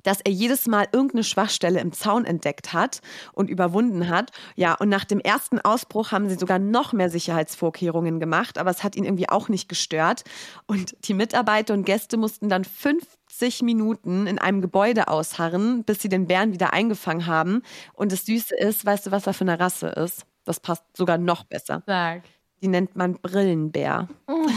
[0.03, 3.01] dass er jedes Mal irgendeine Schwachstelle im Zaun entdeckt hat
[3.33, 4.31] und überwunden hat.
[4.55, 8.83] Ja, und nach dem ersten Ausbruch haben sie sogar noch mehr Sicherheitsvorkehrungen gemacht, aber es
[8.83, 10.23] hat ihn irgendwie auch nicht gestört.
[10.67, 16.09] Und die Mitarbeiter und Gäste mussten dann 50 Minuten in einem Gebäude ausharren, bis sie
[16.09, 17.61] den Bären wieder eingefangen haben.
[17.93, 20.25] Und das Süße ist, weißt du, was er für eine Rasse ist?
[20.45, 21.83] Das passt sogar noch besser.
[21.85, 22.23] Sag.
[22.61, 24.07] Die nennt man Brillenbär.
[24.27, 24.47] Oh,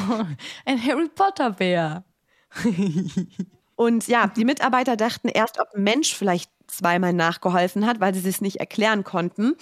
[0.64, 2.04] ein Harry Potter Bär.
[3.76, 8.28] Und ja, die Mitarbeiter dachten erst, ob ein Mensch vielleicht zweimal nachgeholfen hat, weil sie
[8.28, 9.54] es nicht erklären konnten.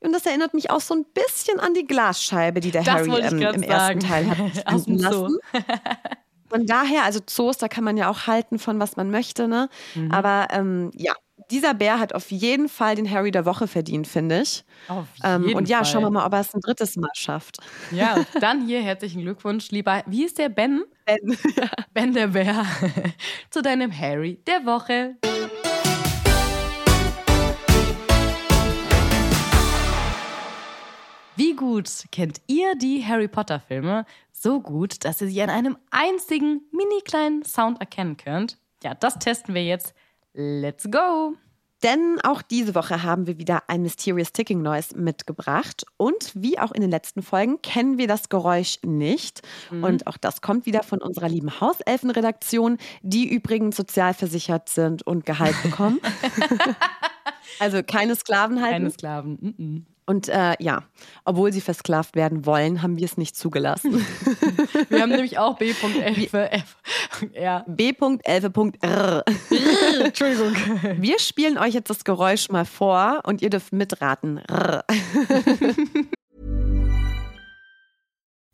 [0.00, 3.20] Und das erinnert mich auch so ein bisschen an die Glasscheibe, die der das Harry
[3.20, 3.62] ähm, im sagen.
[3.62, 5.38] ersten Teil hat Aus dem lassen.
[6.48, 9.68] Von daher, also Zoos, da kann man ja auch halten von was man möchte, ne?
[9.94, 10.12] Mhm.
[10.12, 11.14] Aber ähm, ja,
[11.50, 14.64] dieser Bär hat auf jeden Fall den Harry der Woche verdient, finde ich.
[14.88, 15.86] Auf ähm, jeden und ja, Fall.
[15.86, 17.58] schauen wir mal, ob er es ein drittes Mal schafft.
[17.90, 20.02] Ja, dann hier herzlichen Glückwunsch, lieber.
[20.06, 20.84] Wie ist der Ben?
[21.04, 21.36] Ben.
[21.92, 22.64] Ben der Bär.
[23.50, 25.16] Zu deinem Harry der Woche.
[31.36, 34.06] Wie gut kennt ihr die Harry Potter Filme?
[34.30, 38.56] So gut, dass ihr sie an einem einzigen mini kleinen Sound erkennen könnt.
[38.84, 39.94] Ja, das testen wir jetzt
[40.34, 41.36] Let's go!
[41.84, 45.84] Denn auch diese Woche haben wir wieder ein Mysterious Ticking Noise mitgebracht.
[45.98, 49.42] Und wie auch in den letzten Folgen kennen wir das Geräusch nicht.
[49.70, 49.84] Mhm.
[49.84, 55.62] Und auch das kommt wieder von unserer lieben Hauselfenredaktion, die übrigens sozialversichert sind und Gehalt
[55.62, 56.00] bekommen.
[57.58, 58.72] also keine Sklaven halten.
[58.72, 59.32] Keine Sklaven.
[59.32, 59.93] Mm -mm.
[60.06, 60.82] Und äh, ja,
[61.24, 63.94] obwohl sie versklavt werden wollen, haben wir es nicht zugelassen.
[64.90, 66.62] wir haben nämlich auch B.11.
[67.32, 67.64] ja.
[67.66, 69.24] B.11.r.
[70.04, 70.54] Entschuldigung.
[71.02, 74.40] Wir spielen euch jetzt das Geräusch mal vor und ihr dürft mitraten.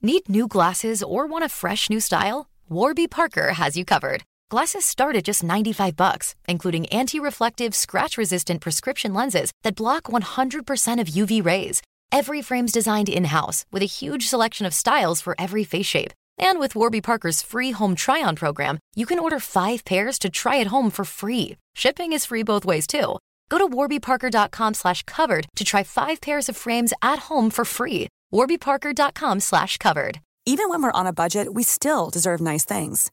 [0.00, 2.46] Need new glasses or want a fresh new style?
[2.68, 4.22] Warby Parker has you covered.
[4.50, 11.06] Glasses start at just 95 bucks, including anti-reflective, scratch-resistant prescription lenses that block 100% of
[11.06, 11.80] UV rays.
[12.10, 16.12] Every frame's designed in-house with a huge selection of styles for every face shape.
[16.36, 20.58] And with Warby Parker's free home try-on program, you can order five pairs to try
[20.58, 21.56] at home for free.
[21.76, 23.18] Shipping is free both ways too.
[23.50, 28.08] Go to warbyparker.com slash covered to try five pairs of frames at home for free.
[28.34, 30.18] warbyparker.com slash covered.
[30.44, 33.12] Even when we're on a budget, we still deserve nice things.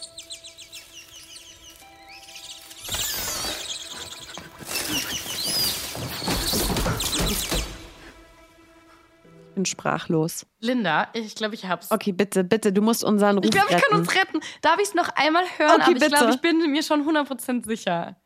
[9.53, 10.45] bin sprachlos.
[10.59, 11.91] Linda, ich glaube, ich hab's.
[11.91, 14.39] Okay, bitte, bitte, du musst unseren Ruf Ich glaube, ich kann uns retten.
[14.61, 15.71] Darf ich es noch einmal hören?
[15.75, 16.15] Okay, Aber ich bitte.
[16.15, 18.17] glaube, ich bin mir schon 100% sicher.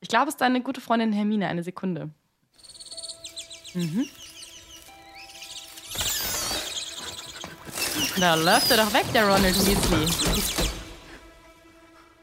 [0.00, 1.48] Ich glaube, es ist deine gute Freundin Hermine.
[1.48, 2.10] Eine Sekunde.
[3.74, 4.06] Mhm.
[8.18, 10.59] Da läuft er doch weg, der Ronald Weasley.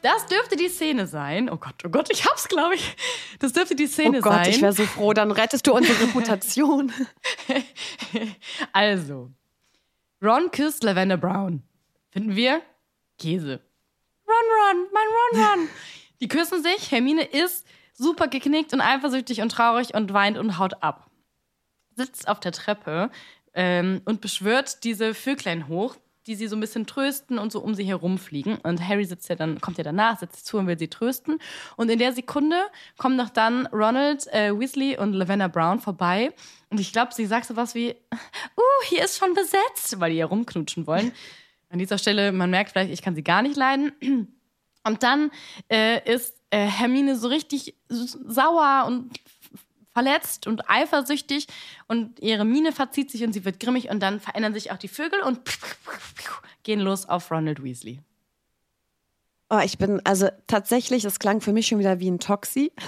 [0.02, 1.50] Das dürfte die Szene sein.
[1.50, 2.96] Oh Gott, oh Gott, ich hab's, glaube ich.
[3.40, 4.50] Das dürfte die Szene Oh Gott, sein.
[4.50, 6.94] ich wäre so froh, dann rettest du unsere Reputation.
[8.74, 9.32] also,
[10.22, 11.64] Ron küsst Lavender Brown.
[12.12, 12.62] Finden wir
[13.20, 13.60] Käse.
[14.28, 15.70] Ron, Ron, mein Ron, Ron.
[16.22, 16.92] Die küssen sich.
[16.92, 21.10] Hermine ist super geknickt und eifersüchtig und traurig und weint und haut ab.
[21.96, 23.10] Sitzt auf der Treppe
[23.54, 25.96] ähm, und beschwört diese Vöglein hoch,
[26.28, 28.58] die sie so ein bisschen trösten und so um sie herumfliegen.
[28.58, 31.40] Und Harry sitzt ja dann, kommt ja danach, sitzt zu und will sie trösten.
[31.78, 32.58] Und in der Sekunde
[32.98, 36.34] kommen noch dann Ronald äh, Weasley und Lavender Brown vorbei.
[36.70, 40.18] Und ich glaube, sie sagt so was wie, uh, hier ist schon besetzt, weil die
[40.18, 41.14] ja rumknutschen wollen.
[41.70, 43.92] An dieser Stelle, man merkt vielleicht, ich kann sie gar nicht leiden.
[44.84, 45.32] Und dann
[45.70, 49.12] äh, ist äh, Hermine so richtig sauer und
[49.98, 51.48] verletzt und eifersüchtig
[51.88, 54.90] und ihre Miene verzieht sich und sie wird grimmig und dann verändern sich auch die
[54.90, 55.40] Vögel und
[56.62, 58.00] gehen los auf Ronald Weasley.
[59.50, 62.72] Oh, ich bin, also tatsächlich, es klang für mich schon wieder wie ein Toxi.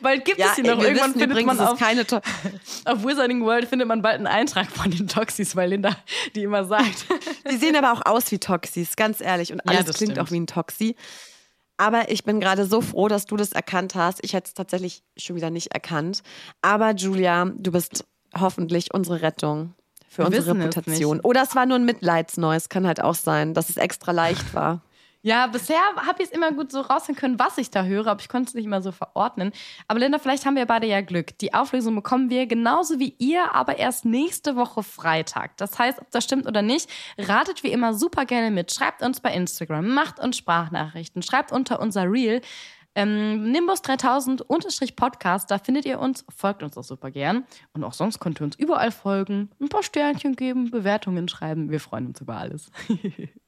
[0.00, 0.82] Weil gibt ja, es sie noch.
[0.82, 2.06] Irgendwann findet übrigens, man auf, keine
[2.86, 5.94] auf Wizarding World findet man bald einen Eintrag von den Toxis, weil Linda
[6.34, 7.04] die immer sagt.
[7.50, 9.52] Die sehen aber auch aus wie Toxis, ganz ehrlich.
[9.52, 10.18] Und alles ja, klingt stimmt.
[10.26, 10.96] auch wie ein Toxi.
[11.78, 14.18] Aber ich bin gerade so froh, dass du das erkannt hast.
[14.22, 16.22] Ich hätte es tatsächlich schon wieder nicht erkannt.
[16.60, 18.04] Aber Julia, du bist
[18.38, 19.74] hoffentlich unsere Rettung
[20.08, 21.20] für Wir unsere Reputation.
[21.20, 24.82] Oder es war nur ein Mitleidsneues, kann halt auch sein, dass es extra leicht war.
[25.22, 28.20] Ja, bisher habe ich es immer gut so raushören können, was ich da höre, aber
[28.20, 29.50] ich konnte es nicht immer so verordnen.
[29.88, 31.36] Aber Linda, vielleicht haben wir beide ja Glück.
[31.38, 35.56] Die Auflösung bekommen wir genauso wie ihr, aber erst nächste Woche Freitag.
[35.56, 36.88] Das heißt, ob das stimmt oder nicht,
[37.18, 38.72] ratet wie immer super gerne mit.
[38.72, 42.40] Schreibt uns bei Instagram, macht uns Sprachnachrichten, schreibt unter unser Reel.
[42.94, 44.44] Ähm, Nimbus 3000
[44.94, 47.44] Podcast, da findet ihr uns, folgt uns auch super gern.
[47.72, 51.70] Und auch sonst könnt ihr uns überall folgen, ein paar Sternchen geben, Bewertungen schreiben.
[51.70, 52.70] Wir freuen uns über alles.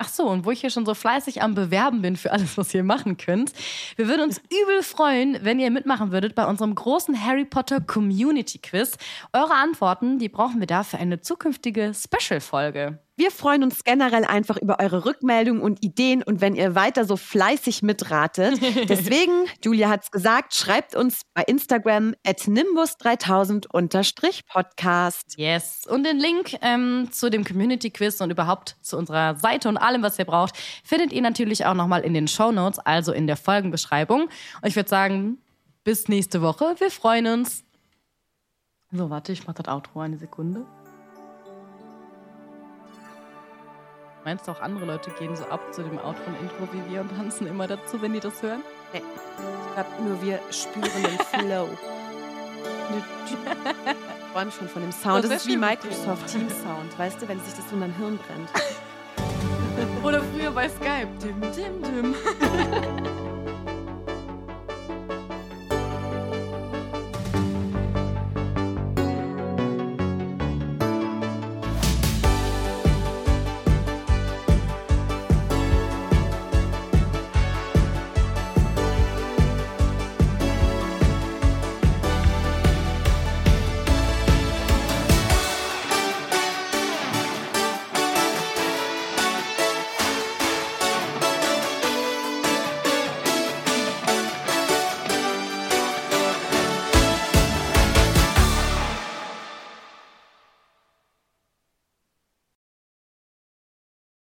[0.00, 2.72] Ach so, und wo ich hier schon so fleißig am Bewerben bin für alles, was
[2.72, 3.52] ihr machen könnt.
[3.96, 8.58] Wir würden uns übel freuen, wenn ihr mitmachen würdet bei unserem großen Harry Potter Community
[8.58, 8.96] Quiz.
[9.32, 13.00] Eure Antworten, die brauchen wir da für eine zukünftige Special-Folge.
[13.18, 17.16] Wir freuen uns generell einfach über eure Rückmeldungen und Ideen und wenn ihr weiter so
[17.16, 18.60] fleißig mitratet.
[18.88, 19.32] Deswegen,
[19.64, 25.36] Julia hat es gesagt, schreibt uns bei Instagram at nimbus3000-podcast.
[25.36, 25.84] Yes.
[25.88, 30.04] Und den Link ähm, zu dem Community Quiz und überhaupt zu unserer Seite und allem,
[30.04, 33.36] was ihr braucht, findet ihr natürlich auch nochmal in den Show Notes, also in der
[33.36, 34.22] Folgenbeschreibung.
[34.22, 34.30] Und
[34.62, 35.38] ich würde sagen,
[35.82, 36.76] bis nächste Woche.
[36.78, 37.64] Wir freuen uns.
[38.92, 40.64] So, warte, ich mache das Outro eine Sekunde.
[44.28, 47.00] Meinst du auch andere Leute gehen so ab zu dem Outro und Intro wie wir
[47.00, 48.60] und tanzen immer dazu, wenn die das hören?
[48.92, 49.00] Nee.
[49.00, 51.18] Ich glaube, nur wir spüren den
[51.48, 51.66] Flow.
[53.26, 53.36] Ich
[54.34, 55.24] träume schon von dem Sound.
[55.24, 57.96] Das, das ist wie Microsoft Teams Sound, weißt du, wenn sich das so in dein
[57.96, 58.50] Hirn brennt.
[60.04, 61.08] Oder früher bei Skype.
[61.22, 62.14] Dim, dim, dim.